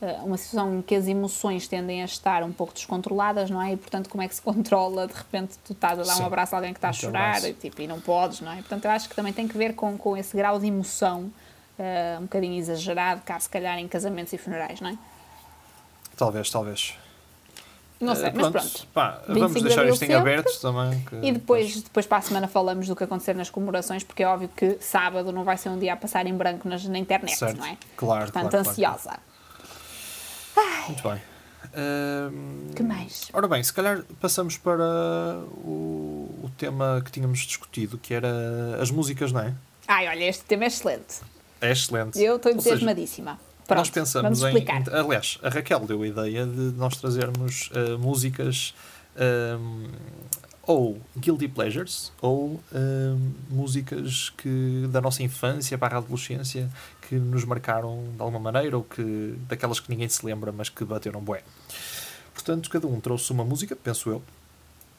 [0.00, 3.74] eh, Uma situação em que as emoções tendem a estar um pouco descontroladas, não é?
[3.74, 5.06] E portanto, como é que se controla?
[5.06, 6.22] De repente, tu estás a dar Sim.
[6.24, 8.56] um abraço a alguém que está a chorar e, tipo, e não podes, não é?
[8.56, 11.30] Portanto, eu acho que também tem que ver com, com esse grau de emoção
[11.78, 14.98] eh, um bocadinho exagerado, cá se calhar em casamentos e funerais, não é?
[16.16, 16.94] Talvez, talvez.
[18.00, 18.86] Não sei, Eh, mas pronto.
[18.92, 21.00] Pá, 25 vamos de deixar isto em aberto também.
[21.04, 24.26] que- E depois, depois para a semana falamos do que acontecer nas comemorações, porque é
[24.26, 27.36] óbvio que sábado não vai ser um dia a passar em branco nas, na internet,
[27.36, 27.58] Certo.
[27.58, 27.76] não é?
[27.96, 29.18] Claro, Portanto, claro, claro, ansiosa.
[30.88, 31.22] Muito bem.
[31.74, 33.28] Ahm, Que mais?
[33.32, 34.82] Ora bem, se calhar passamos para
[35.64, 38.28] o, o tema que tínhamos discutido, que era
[38.80, 39.54] as músicas, não é?
[39.88, 41.20] Ai, olha, este tema é excelente.
[41.62, 42.20] É excelente.
[42.20, 43.38] Eu estou entusiasmadíssima.
[43.66, 48.74] Pronto, nós pensamos em, Aliás, a Raquel deu a ideia de nós trazermos ah, músicas
[49.16, 49.86] ahm,
[50.64, 56.68] ou guilty pleasures ou ahm, músicas que da nossa infância para a adolescência
[57.08, 60.84] que nos marcaram de alguma maneira ou que daquelas que ninguém se lembra mas que
[60.84, 61.42] bateram bué.
[62.34, 64.22] Portanto, cada um trouxe uma música, penso eu,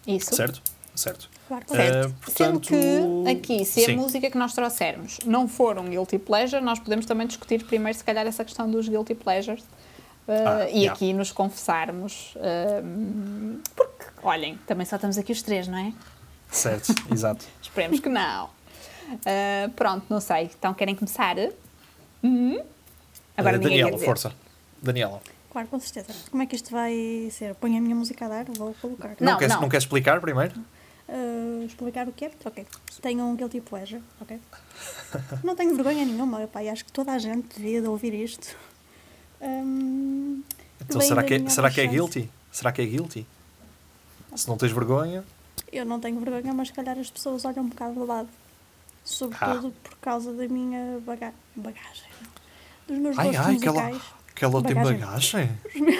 [0.07, 0.33] Isso.
[0.33, 0.61] certo?
[0.95, 1.29] Certo.
[1.47, 2.07] Claro que Eh, Certo.
[2.07, 3.93] Uh, portanto, Sendo que aqui, se sim.
[3.93, 7.97] a música que nós trouxermos não for um guilty pleasure, nós podemos também discutir primeiro,
[7.97, 9.61] se calhar, essa questão dos guilty pleasures.
[9.61, 10.93] uh, Ah, e yeah.
[10.93, 12.35] aqui nos confessarmos.
[12.83, 15.93] um, porque, olhem, também só estamos aqui os três, não é?
[16.49, 17.45] Certo, exato.
[17.61, 18.45] Esperemos que não.
[18.45, 20.43] Uh, pronto, não sei.
[20.57, 21.35] Então querem começar?
[22.21, 22.61] Uhum.
[23.35, 24.31] Agora Eh, ninguém Daniela, força.
[24.81, 25.21] Daniela.
[25.51, 26.13] Claro, com certeza.
[26.31, 27.53] Como é que isto vai ser?
[27.55, 29.15] Põe a minha música a dar, vou colocar.
[29.19, 29.61] Não, Não, queres, não.
[29.63, 30.53] não queres explicar primeiro?
[31.07, 32.31] Uh, explicar o que é?
[32.45, 32.65] Ok.
[33.01, 34.39] Tenho um guilty pleasure, ok?
[35.43, 36.69] Não tenho vergonha nenhuma, pai.
[36.69, 38.55] Acho que toda a gente devia de ouvir isto.
[39.41, 40.41] Um,
[40.79, 42.29] Então vem será que, é, será que é guilty?
[42.51, 43.27] Será que é guilty?
[44.35, 45.23] Se não tens vergonha,
[45.71, 48.29] Eu não tenho vergonha, mas se calhar as pessoas olham um bocado de lado.
[49.03, 49.89] Sobretudo Ah.
[49.89, 52.09] por causa da minha baga bagagem.
[52.87, 54.13] Dos meus ai gostos ai, que ela, musicais.
[54.35, 54.99] que ela tem Bagagem.
[54.99, 55.49] bagagem.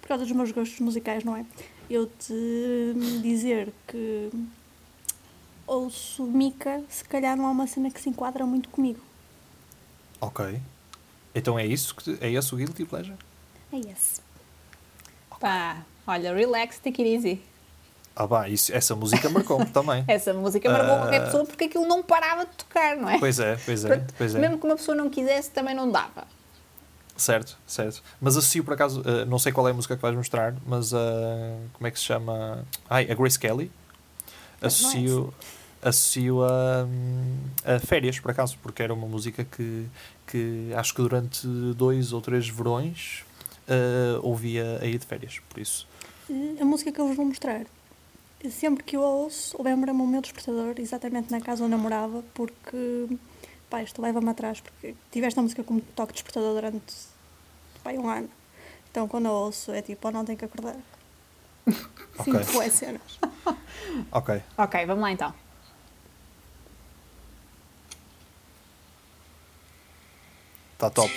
[0.00, 1.44] Por causa dos meus gostos musicais, não é?
[1.88, 4.30] Eu te dizer que
[5.66, 9.00] ouço Mica, se calhar não há uma cena que se enquadra muito comigo.
[10.20, 10.60] Ok.
[11.34, 11.94] Então é isso?
[11.94, 13.16] Que, é esse o guilty pleasure?
[13.72, 14.20] É esse.
[15.38, 17.42] Pá, olha, relax, take it easy.
[18.18, 20.02] Ah pá, isso, essa música marcou-me também.
[20.08, 20.98] Essa música marcou Ah.
[21.00, 23.18] qualquer pessoa porque aquilo não parava de tocar, não é?
[23.18, 24.38] Pois é, pois é, Portanto, pois é.
[24.38, 26.26] Mesmo que uma pessoa não quisesse, também não dava.
[27.16, 28.02] Certo, certo.
[28.20, 30.92] Mas associo por acaso, eh, não sei qual é a música que vais mostrar, mas
[30.92, 30.98] a.
[31.72, 32.64] como é que se chama?
[32.88, 33.70] Ai, a Grace Kelly.
[34.60, 35.32] Associo,
[35.82, 39.86] associo a, hum, a férias, por acaso, porque era uma música que,
[40.26, 43.24] que acho que durante dois ou três verões
[43.68, 45.86] eh, ouvia aí de férias, por isso.
[46.60, 47.66] A música que eu vos vou mostrar,
[48.50, 52.22] sempre que eu a ouço, lembra-me o meu despertador, exatamente na casa onde eu morava,
[52.34, 53.08] porque,
[53.70, 56.94] pá, isto leva-me atrás, porque tive esta música como toque despertador durante,
[57.82, 58.30] pá, um ano.
[58.90, 60.76] Então, quando eu ouço, é tipo, oh, não tenho que acordar.
[62.18, 62.32] Ok.
[62.32, 63.18] Sinto boas cenas.
[64.10, 64.42] Ok.
[64.56, 65.34] Ok, vamos lá então.
[70.72, 71.10] Está top.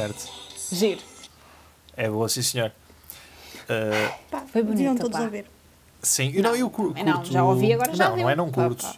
[0.00, 0.28] Certo.
[0.72, 1.00] Giro.
[1.96, 2.70] É boa, sim senhor.
[3.68, 5.24] Eh, Pá, Foi deviam bonito, todos pá.
[5.24, 5.46] ouvir.
[6.02, 7.04] sim, eu não, eu cur- curto.
[7.04, 8.82] Não, já ouvi, agora já Não, não é não curto.
[8.84, 8.96] pá.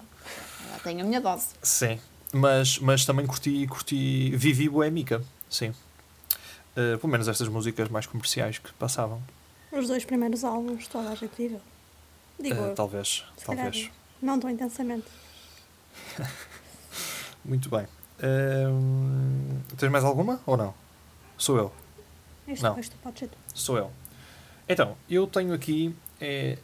[0.72, 1.46] Já tenho a minha dose.
[1.62, 2.00] Sim,
[2.32, 5.72] mas, mas também curti, curti Vivi Boémica, sim.
[6.76, 9.22] Eh, pelo menos estas músicas mais comerciais que passavam.
[9.70, 11.61] Os dois primeiros álbuns, toda a gente viveu.
[12.40, 13.90] Digo, eu, talvez, talvez.
[14.20, 15.06] não tão intensamente.
[17.44, 17.87] Muito bem.
[18.20, 20.74] Ehm, tens mais alguma ou não?
[21.38, 21.72] Sou eu.
[22.46, 22.79] Isto, Não.
[22.79, 23.38] isto pode ser tu.
[23.55, 23.90] Sou eu.
[24.68, 25.94] Então, eu tenho aqui.
[26.20, 26.59] É,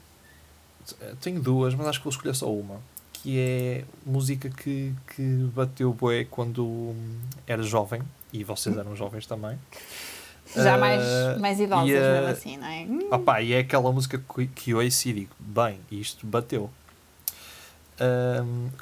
[1.20, 2.80] tenho duas, mas acho que vou escolher só uma.
[3.12, 5.22] Que é música que, que
[5.54, 6.94] bateu bué quando
[7.46, 8.02] era jovem.
[8.32, 9.58] E vocês eram jovens também.
[10.54, 11.02] Já Ah, mais,
[11.40, 12.80] mais idosas e, ah, mesmo assim, não é?
[12.82, 16.70] Hum, Opa, e é aquela música que, que ouço e digo: bem, isto bateu.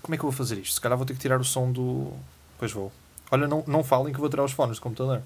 [0.03, 0.75] Como é que eu vou fazer isto?
[0.75, 2.13] Se calhar vou ter que tirar o som do.
[2.59, 2.91] Pois vou.
[3.31, 5.23] Olha, não, não falem que eu vou tirar os fones do computador.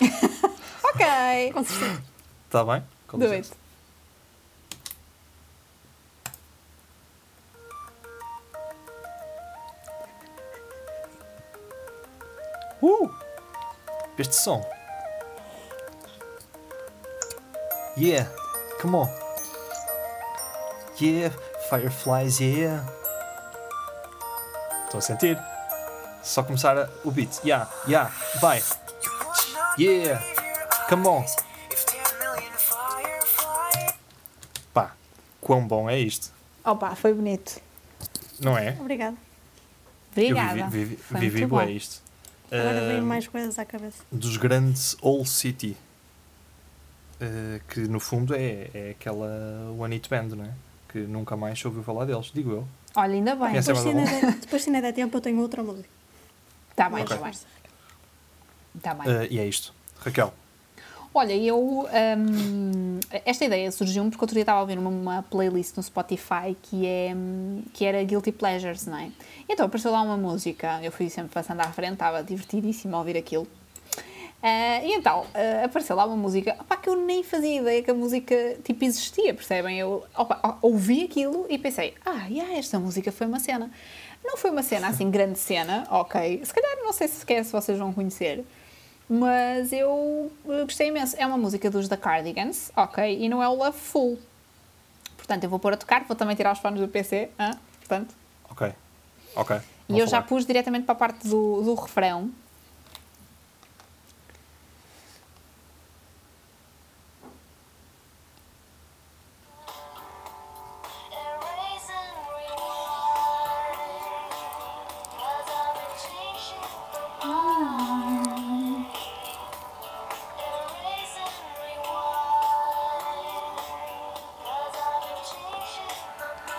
[0.84, 1.52] Ok.
[1.52, 2.02] Com certeza.
[2.46, 2.82] Está bem?
[3.06, 3.52] Com Do licença.
[3.52, 3.58] it.
[12.82, 13.10] Uh!
[14.18, 14.62] Este som.
[17.96, 18.28] Yeah,
[18.80, 19.08] come on.
[21.00, 21.30] Yeah,
[21.68, 22.84] fireflies, yeah.
[24.84, 25.38] Estão a sentir?
[26.22, 27.40] Só começar a- o beat.
[27.44, 28.62] Yeah, yeah, vai.
[29.78, 30.22] Yeah,
[30.88, 31.24] come on.
[34.72, 34.94] Pá,
[35.40, 36.32] quão bom é isto,
[36.64, 37.60] Opa, foi bonito.
[38.40, 38.76] não é?
[38.80, 39.16] Obrigada.
[40.12, 40.58] Obrigada.
[40.60, 41.70] Eu vivi, vivi, Foi vivi muito bué bom.
[41.70, 42.02] isto.
[42.50, 44.02] Agora vem mais coisas à cabeça.
[44.10, 45.76] dos grandes All City.
[47.20, 49.28] eh, que no fundo é, é aquela
[49.78, 50.50] One Hit Band, não é?
[50.88, 52.68] Que nunca mais se ouviu falar deles, digo eu.
[52.94, 53.52] Olha, ainda bem.
[53.52, 55.88] Depois, é se ainda der, depois, se ainda der tempo, eu tenho outra música.
[56.70, 57.14] Está bem, Ok.
[57.16, 57.38] está bem.
[58.76, 59.10] Está bem.
[59.10, 59.74] Eh, e é isto.
[59.98, 60.32] Raquel,
[61.18, 61.88] Olha, eu.
[62.18, 66.54] hum, esta ideia surgiu-me porque outro dia estava a ouvir uma, uma playlist no Spotify
[66.60, 67.16] que, é,
[67.72, 69.10] que era Guilty Pleasures, não é?
[69.48, 73.16] Então apareceu lá uma música, eu fui sempre passando à frente, estava divertidíssimo a ouvir
[73.16, 73.48] aquilo.
[74.42, 77.90] Ah, e então, ah, apareceu lá uma música opá, que eu nem fazia ideia que
[77.90, 79.78] a música tipo existia, percebem?
[79.78, 83.70] Eu opá, ouvi aquilo e pensei, ah, yeah, esta música foi uma cena.
[84.22, 86.42] Não foi uma cena assim, grande cena, ok.
[86.44, 88.44] Se calhar não sei se sequer se vocês vão conhecer,
[89.08, 91.16] mas eu eh, gostei imenso.
[91.18, 93.18] É uma música dos The Cardigans, ok?
[93.18, 94.18] E não é o Love Full.
[95.16, 97.50] Portanto, eu vou pôr a tocar, vou também tirar os fones do PC, hã?
[97.78, 98.14] portanto.
[98.50, 98.72] ok.
[99.34, 99.56] Ok.
[99.88, 100.28] E vou eu já falar.
[100.28, 102.30] pus diretamente para a parte do, do refrão.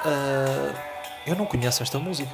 [0.08, 0.74] Eh,
[1.28, 2.32] eu não conheço esta música.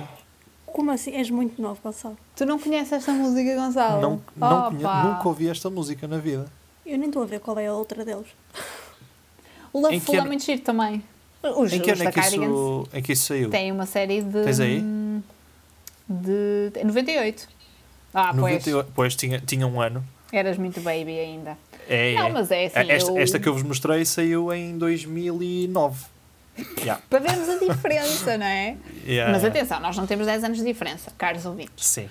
[0.66, 1.12] Como assim?
[1.16, 2.18] És muito novo, Gonçalo.
[2.36, 4.02] Tu não conheces esta música, Gonçalo?
[4.02, 6.46] Não, não conhe- nunca ouvi esta música na vida.
[6.86, 8.28] Eu nem estou a ver qual é a outra deles.
[9.72, 11.04] O Love Full é ano- muito giro também.
[11.42, 13.50] Os, Em que os ano é que, isso, em que isso saiu?
[13.50, 14.44] têm uma série de...
[14.44, 14.82] Tens aí?
[16.08, 16.70] De...
[16.74, 17.50] de 98.
[18.14, 18.54] Ah, pois.
[18.54, 20.04] 98, pois tinha, tinha um ano.
[20.32, 21.58] Eras muito baby ainda.
[21.90, 22.32] É, Não, é.
[22.32, 26.06] mas é assim, esta, eu- esta que eu vos mostrei saiu em 2009.
[26.78, 27.02] Yeah.
[27.10, 28.78] Para vermos a diferença, não é?
[29.06, 31.86] Yeah, Mas atenção, nós não temos 10 anos de diferença, caros ouvintes.
[31.86, 32.10] Sim.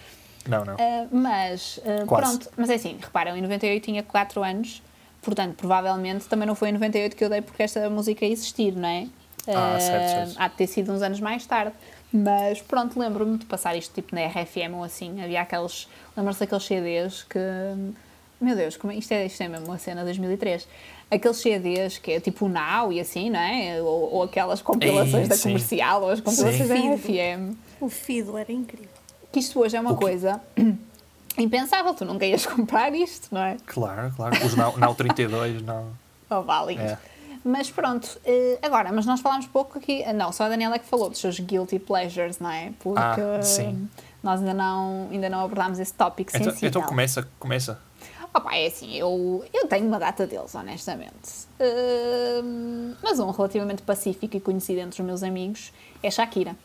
[0.48, 0.74] Não, não.
[0.78, 2.38] Ah, mas, Quase.
[2.38, 4.83] pronto, mas é assim, reparam, em 98 tinha 4 anos,
[5.20, 8.88] portanto, provavelmente também não foi em 98 que eu dei porque esta música existir, não
[8.88, 9.07] é?
[9.46, 10.35] Ah, Ah, certo, certo.
[10.38, 11.72] Há de ter sido uns anos mais tarde.
[12.12, 15.22] Mas pronto, lembro-me de passar isto tipo na RFM ou assim.
[15.22, 15.88] Havia aqueles.
[16.16, 17.38] Lembram-se daqueles CDs que.
[18.40, 20.68] Meu Deus, como é, isto, é, isto é mesmo uma cena 2003.
[21.14, 23.81] Aqueles CDs que é tipo o Now e assim, não é?
[23.83, 25.42] Ou, ou aquelas compilações Ei, da sim.
[25.51, 26.94] comercial ou as compilações da Sim.
[26.94, 27.57] RFM.
[27.81, 28.88] O Fido era incrível.
[29.31, 30.40] Que isto hoje é uma coisa
[31.38, 31.94] impensável.
[31.94, 33.57] Tu nunca ias comprar isto, não é?
[33.66, 34.37] Claro, claro.
[34.44, 35.87] Os Now, Now 32, não.
[36.35, 36.79] Oh, vale.
[36.79, 36.96] É.
[37.44, 40.87] Mas pronto, eh, agora, mas nós falámos pouco aqui, não, só a Daniela é que
[40.87, 42.72] falou dos seus guilty pleasures, não é?
[42.79, 43.87] Porque Ah, sim.
[44.22, 46.68] nós ainda não, ainda não abordámos esse tópico Então, sensível.
[46.70, 47.79] então começa, começa.
[48.34, 51.46] Opa, é assim, eu, eu tenho uma data deles, honestamente.
[52.42, 55.70] Hum, mas um relativamente pacífico e conhecido entre os meus amigos
[56.02, 56.56] é Shakira.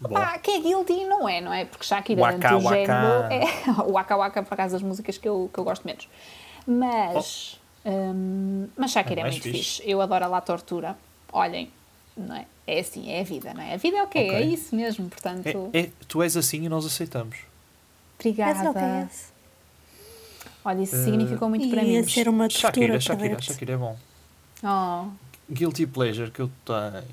[0.00, 0.10] Bom.
[0.10, 1.64] Pá, que é guilty não é, não é?
[1.64, 2.76] Porque Shakira Waka dentro do Waka.
[2.76, 6.06] género é o Waka Waka por acaso das músicas que eu, que eu gosto menos.
[6.66, 9.58] Mas, hum, mas Shakira É é, muito fixe.
[9.58, 9.82] fixe.
[9.90, 10.96] Eu adoro a La Tortura.
[11.32, 11.70] Olhem,
[12.16, 12.46] não é?
[12.66, 13.74] É assim, é a vida, não é?
[13.74, 14.18] A vida é o quê?
[14.20, 14.34] Ok.
[14.34, 17.38] É isso mesmo, portanto, É, é- tu és assim e nós aceitamos.
[18.18, 18.52] obrigada.
[18.52, 19.38] Esse é o que é esse.
[20.68, 21.92] Olha, isso Eh, significou muito para mim.
[21.92, 23.40] Ia ser uma Shakira, tortura Shakira.
[23.42, 23.96] Shakira é bom.
[24.62, 25.08] Oh,
[25.50, 27.04] Guilty pleasure que eu tenho.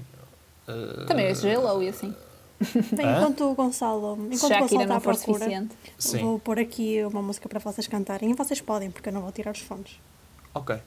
[0.67, 2.13] eh, também és J-Lo e assim.
[2.91, 3.17] Bem, Hã?
[3.19, 5.67] enquanto o Gonçalo, enquanto o Gonçalo Shakira está à não for procura,
[6.21, 8.29] vou pôr aqui uma música para vocês cantarem.
[8.31, 9.91] E vocês podem, porque eu não vou tirar os fones.
[10.53, 10.77] Ok.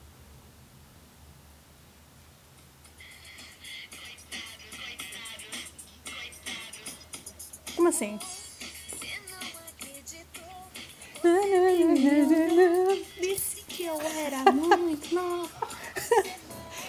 [7.76, 8.18] Como assim?
[13.20, 15.48] Disse que eu era muito nova.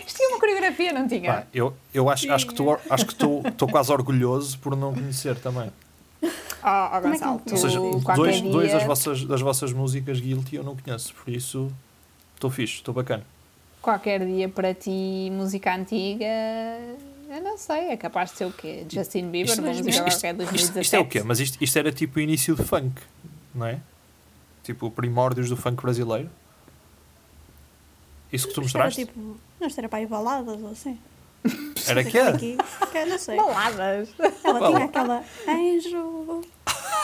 [0.05, 1.33] Isto tinha uma coreografia, não tinha?
[1.33, 4.93] Pá, eu, eu acho, acho que estou acho que estou estou quase orgulhoso por não
[4.93, 5.71] conhecer também.
[6.21, 6.27] Oh,
[6.63, 7.79] oh, é Gonçalo, tu Ou seja,
[8.15, 8.51] dois, dia...
[8.51, 11.71] dois das, vossas, das vossas músicas Guilty eu não conheço, por isso
[12.35, 13.23] estou fixe, estou bacana.
[13.81, 16.25] qualquer dia para ti música antiga,
[17.29, 18.85] eu não sei, é capaz de ser o quê?
[18.89, 20.81] Justin Bieber, Isto- uma isto- música isto- qualquer de isto- 2017.
[20.85, 21.23] isto é o quê?
[21.23, 22.99] Mas isto, isto era tipo o início de funk,
[23.55, 23.79] não é?
[24.63, 26.29] Tipo primórdios do funk brasileiro.
[28.31, 29.05] Isso que tu Isto era mostraste?
[29.05, 29.37] tipo.
[29.59, 30.97] Não, era para ir baladas ou assim.
[31.87, 32.19] Era que?
[32.19, 32.57] Aqui,
[32.91, 33.37] que não sei.
[33.37, 34.09] Baladas.
[34.43, 35.23] Ela Bala- tinha aquela.
[35.47, 36.41] Anjo,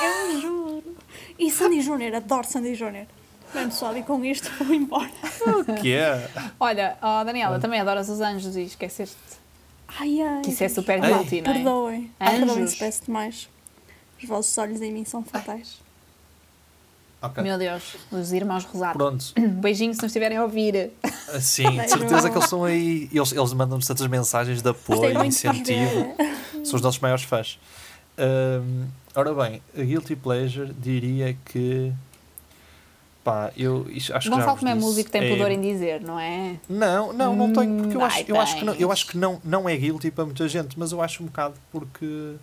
[0.02, 0.98] eu juro.
[1.40, 3.08] E Sandy Júnior, adoro Sandy Júnior.
[3.54, 5.10] Bem, pessoal, e com isto vou embora.
[5.48, 6.30] O que é?
[6.60, 9.16] Olha, oh, Daniela, também adoras os anjos e esqueceste
[9.88, 10.42] Ai, ai.
[10.42, 11.54] que isso é super guilty, não é?
[11.54, 12.12] Perdoem.
[12.20, 12.32] Ah.
[12.32, 13.50] Perdoem-se, peço demais.
[14.22, 15.80] Os vossos olhos em mim são fatais.
[17.26, 17.44] Ok.
[17.44, 18.98] Meu Deus, os irmãos Rosato.
[18.98, 19.26] Pronto.
[19.62, 20.92] Beijinho se não estiverem a ouvir.
[21.40, 23.10] Sim, de certeza que eles estão aí.
[23.12, 26.16] Eles, eles mandam-nos tantas mensagens de apoio, de vos incentivo.
[26.64, 27.60] São os nossos maiores fãs.
[28.18, 31.92] Hum, ora bem, a Guilty Pleasure diria que.
[33.24, 36.00] Pá, eu isto- acho que Gonçalo, como é disse, músico, tem é- pudor em dizer,
[36.02, 36.58] não é?
[36.70, 39.18] Não, não, não tenho, porque eu Hum, acho, eu acho que, não, eu acho que
[39.18, 42.36] não, não é guilty para muita gente, mas eu acho um bocado porque.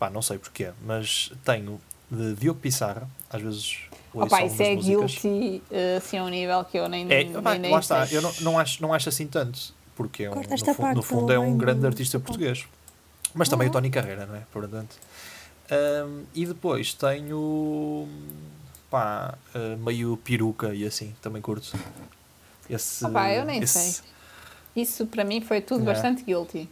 [0.00, 3.78] Pá, não sei porquê, mas tenho de Diogo Pissarra, às vezes.
[4.14, 5.12] Opa, isso é músicas.
[5.18, 8.06] guilty, eh, assim, a um nível que eu nem, É, nem, pá, nem lá está,
[8.06, 10.96] eu não, não, acho, não acho assim tanto, porque é um, no, esta fu- parte
[10.96, 12.66] no fundo é um bem grande artista português.
[13.34, 13.70] Mas também Uhum.
[13.70, 14.42] o Tony Carreira, não é?
[14.50, 14.96] Portanto.
[15.70, 18.08] Hum, e depois tenho
[18.90, 21.76] pá, eh, meio peruca e assim, também curto.
[22.70, 24.02] Esse, Opa, eu nem esse- sei.
[24.74, 26.68] Isso para mim foi tudo bastante guilty.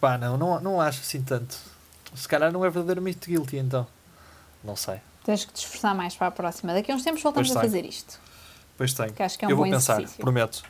[0.00, 1.56] Pá, não, não, não acho assim tanto.
[2.14, 3.86] Se calhar não é verdadeiramente guilty então.
[4.64, 5.00] Não sei.
[5.24, 6.72] Tens que te esforçar mais para a próxima.
[6.72, 7.62] Daqui a uns tempos voltamos a tem.
[7.62, 8.18] fazer isto.
[8.76, 9.12] Pois tenho.
[9.12, 10.20] Que acho que é um eu vou bom pensar, exercício.
[10.22, 10.62] prometo.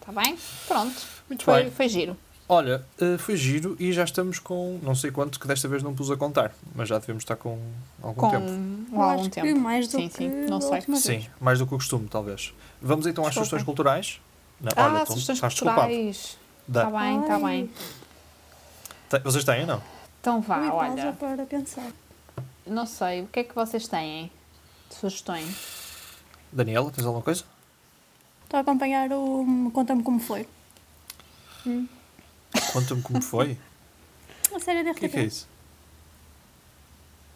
[0.00, 0.38] Está bem?
[0.66, 1.02] Pronto.
[1.28, 1.70] Muito foi, bem.
[1.70, 2.16] foi giro.
[2.48, 5.94] Olha, eh, foi giro e já estamos com não sei quanto que desta vez não
[5.94, 7.58] pus a contar, mas já devemos estar com
[8.02, 8.46] algum Com tempo.
[8.92, 9.60] Eu algum acho que tempo.
[9.60, 10.28] mais do sim, que sim.
[10.48, 10.80] Não sei.
[10.80, 10.98] vez.
[11.00, 12.52] Sim, mais do que o costume, talvez.
[12.82, 14.20] Vamos então às sugestões culturais.
[14.60, 15.88] Não, Ah, olha, então, sugestões estás desculpado.
[15.88, 16.36] culturais.
[16.68, 17.70] Está bem, está bem.
[19.24, 19.82] Vocês têm ou não?
[20.20, 21.12] Então vá, Ui, olha.
[21.12, 21.90] para pensar.
[22.66, 24.30] Não sei, o que é que vocês têm
[24.88, 25.56] de sugestões?
[26.52, 27.44] Daniela, tens alguma coisa?
[28.44, 30.46] Estou a acompanhar o Conta-me Como Foi.
[32.72, 33.56] Conta-me como foi.
[34.54, 35.28] A série da O que é que é RTP.
[35.28, 35.48] isso?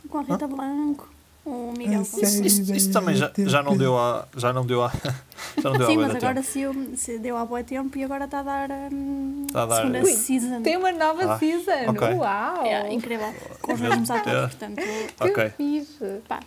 [0.08, 1.08] Com a Rita Blanco,
[1.44, 4.26] o Miguel Isso, isso da também já, já não deu a.
[4.36, 4.90] Já não deu a.
[4.90, 8.04] Já não deu Sim, a mas agora se, eu- se deu há boa tempo e
[8.04, 10.62] agora está a dar hum, Está a dar- segunda Ui, season.
[10.62, 11.90] Tem uma nova Ah, season!
[11.90, 12.14] ok.
[12.14, 12.64] Uau!
[12.66, 13.34] É, incrível.
[13.60, 14.76] Com os mesmos atores, portanto.
[14.76, 16.20] Que Ok, fixe!
[16.28, 16.40] Pá.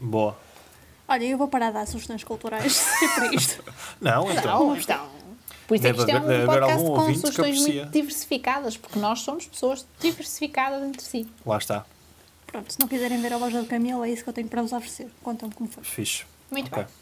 [0.00, 0.36] boa.
[1.06, 3.62] Olha, eu vou parar de dar sugestões culturais sempre isto.
[4.00, 4.66] Não, então.
[4.66, 5.06] Não, então.
[5.66, 8.76] Por isso é que Deve isto é haver- deve um podcast com sugestões muito diversificadas,
[8.76, 11.26] porque nós somos pessoas diversificadas entre si.
[11.46, 11.84] Lá está.
[12.48, 14.62] Pronto, se não quiserem ver a loja do Camilo, é isso que eu tenho para
[14.62, 15.08] vos oferecer.
[15.22, 15.84] Contam-me como foi.
[15.84, 16.24] Fixe.
[16.50, 16.82] Muito Ok.
[16.82, 16.92] bem.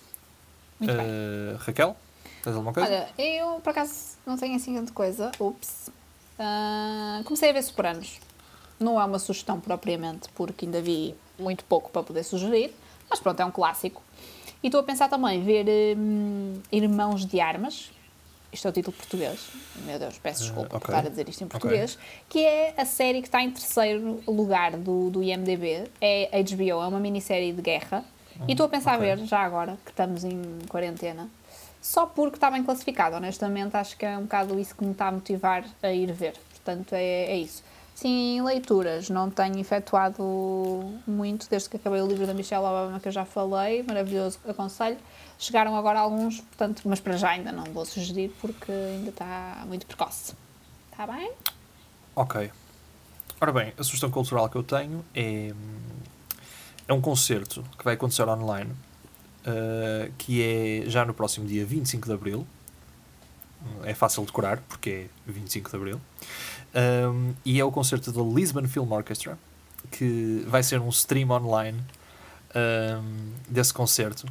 [0.81, 1.07] Muito bem.
[1.09, 1.97] Eh, Raquel,
[2.43, 2.89] tens alguma coisa?
[2.89, 5.31] Olha, eu por acaso não tenho assim grande coisa.
[5.41, 5.89] Ups.
[6.39, 8.19] Ah, comecei a ver Sopranos.
[8.79, 12.75] Não é uma sugestão propriamente, porque ainda vi muito pouco para poder sugerir,
[13.09, 14.03] mas pronto, é um clássico.
[14.63, 17.91] E estou a pensar também ver hum, Irmãos de Armas.
[18.53, 19.49] Isto é o título português.
[19.85, 20.95] Meu Deus, peço desculpa por ok.
[20.95, 21.99] estar a dizer isto em português.
[22.29, 25.91] Que é a série que está em terceiro lugar do, do IMDB.
[26.01, 28.05] É HBO, é uma minissérie de guerra.
[28.47, 29.07] E estou a pensar a ok.
[29.07, 31.29] ver, já agora, que estamos em quarentena,
[31.81, 33.17] só porque está bem classificado.
[33.17, 36.35] Honestamente, acho que é um bocado isso que me está a motivar a ir ver.
[36.51, 37.63] Portanto, é, é isso.
[37.95, 39.09] Sim, leituras.
[39.09, 40.23] Não tenho efetuado
[41.07, 43.83] muito desde que acabei o livro da Michelle Obama, que eu já falei.
[43.83, 44.99] Maravilhoso, aconselho.
[45.39, 49.87] Chegaram agora alguns, portanto, mas para já ainda não vou sugerir porque ainda está muito
[49.87, 50.35] precoce.
[50.91, 51.31] Está bem?
[52.15, 52.51] Ok.
[53.39, 55.53] Ora bem, a sugestão cultural que eu tenho é,
[56.89, 58.73] é um concerto que vai acontecer online,
[59.45, 62.47] eh, que é já no próximo dia 25 de Abril.
[63.85, 66.01] É fácil de decorar, porque é 25 de Abril.
[66.75, 69.39] Um, e é o concerto da Lisbon Film Orchestra,
[69.91, 71.81] que vai ser um stream online
[72.55, 74.27] um, desse concerto,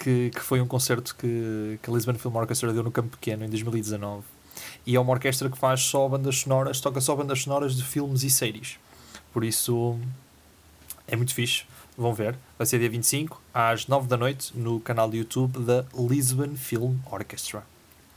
[0.00, 3.44] que, que foi um concerto que, que a Lisbon Film Orchestra deu no Campo Pequeno
[3.44, 4.22] em 2019.
[4.86, 8.22] E é uma orquestra que faz só bandas sonoras, toca só bandas sonoras de filmes
[8.22, 8.78] e séries.
[9.32, 9.98] Por isso
[11.06, 11.64] é muito fixe.
[11.96, 12.34] Vão ver.
[12.56, 16.96] Vai ser dia 25, às 9 da noite, no canal de YouTube da Lisbon Film
[17.10, 17.62] Orchestra.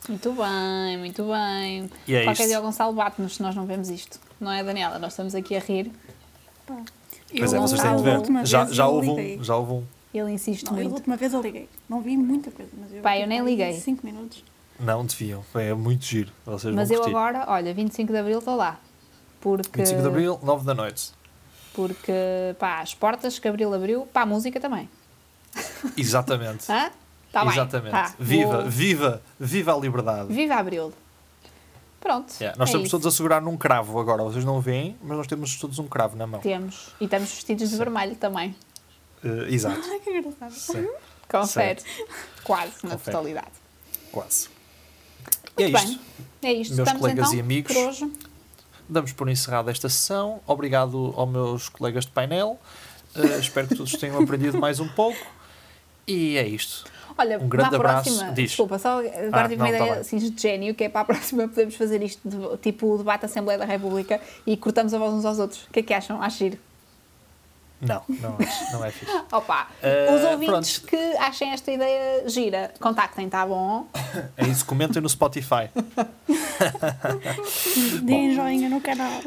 [0.08, 1.90] Muito bem, muito bem.
[2.08, 2.48] E é Qualquer isto.
[2.48, 4.20] dia o Gonçalo bate-nos se nós não vemos isto.
[4.40, 5.00] Não é, Daniela?
[5.00, 5.92] Nós estamos aqui a rir.
[6.66, 6.76] Pá.
[7.36, 8.46] Pois Eu, é, vocês têm de ver.
[8.46, 9.84] Já, já, houve um, já houve um.
[10.14, 10.94] Ele insiste Não, eu, a muito.
[10.96, 11.68] última vez eu liguei.
[11.90, 13.02] Não vi muita coisa, mas eu.
[13.02, 13.74] Pá, eu tipo, nem liguei.
[13.74, 14.44] Cinco minutos.
[14.80, 15.44] Não, deviam.
[15.56, 16.32] É muito giro.
[16.46, 17.16] Vocês Mas eu curtir.
[17.16, 18.80] agora, olha, 25 de Abril estou lá.
[19.42, 21.12] Porque, 25 de Abril, 9 da noite.
[21.74, 22.12] porque,
[22.60, 24.88] pá, as portas que Abril abriu, pá, a música também.
[25.98, 26.66] Exatamente.
[26.72, 26.92] Hã?
[27.32, 27.54] Tá bem.
[27.54, 27.92] Exatamente.
[27.92, 30.32] Tá, viva, vou- viva, viva a liberdade.
[30.32, 30.94] Viva Abril.
[32.00, 32.34] Pronto.
[32.40, 32.92] Yeah, Nós é estamos isso.
[33.00, 34.22] todos a segurar num cravo agora.
[34.24, 36.42] Vocês não veem, mas nós temos todos um cravo na mão.
[36.42, 36.90] Temos.
[37.00, 38.54] E estamos vestidos de vermelho também.
[39.24, 39.82] Eh, exato.
[39.90, 40.52] Ai, que engraçado.
[40.54, 40.88] Sim.
[41.30, 41.82] Confere.
[42.44, 43.00] Quase, na Confere.
[43.18, 43.48] totalidade.
[44.12, 44.50] Quase.
[45.58, 45.88] E é Muito isto.
[45.88, 46.00] bem.
[46.50, 46.76] É isto.
[46.76, 47.74] Meus Estamos colegas então e amigos.
[47.74, 48.12] por hoje.
[48.90, 50.42] Damos por encerrada esta sessão.
[50.46, 52.60] Obrigado aos meus colegas de painel.
[53.16, 55.20] Uh, espero que todos tenham aprendido mais um pouco.
[56.06, 56.84] E é isto.
[57.18, 58.10] Olha, Um grande abraço.
[58.10, 58.50] próxima, Diz.
[58.50, 60.02] desculpa, só agora Ah, tive uma tá ideia bem.
[60.02, 63.22] assim de gênio, que é para a próxima podemos fazer isto de- tipo o debate
[63.22, 65.64] da Assembleia da República e cortamos a voz uns aos outros.
[65.64, 66.22] O que é que acham?
[66.22, 66.58] Acho giro.
[67.82, 69.12] Não, não, é- não é fixe.
[69.32, 70.90] Opa, Eh, os ouvintes pronto.
[70.90, 73.88] que achem esta ideia gira, contactem, tá bom?
[74.38, 74.66] É isso.
[74.66, 75.70] Comentem no Spotify.
[78.04, 79.20] Deem joinha no canal.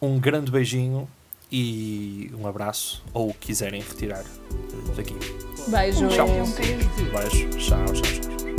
[0.00, 1.08] Um grande beijinho
[1.52, 3.02] e um abraço.
[3.14, 4.24] Ou o que quiserem retirar
[4.96, 5.14] daqui.
[5.68, 6.08] Beijo.
[6.08, 6.26] Tchau.
[6.28, 6.88] Um beijo.
[7.12, 7.48] Beijo.
[7.58, 8.49] Tchau, tchau, tchau.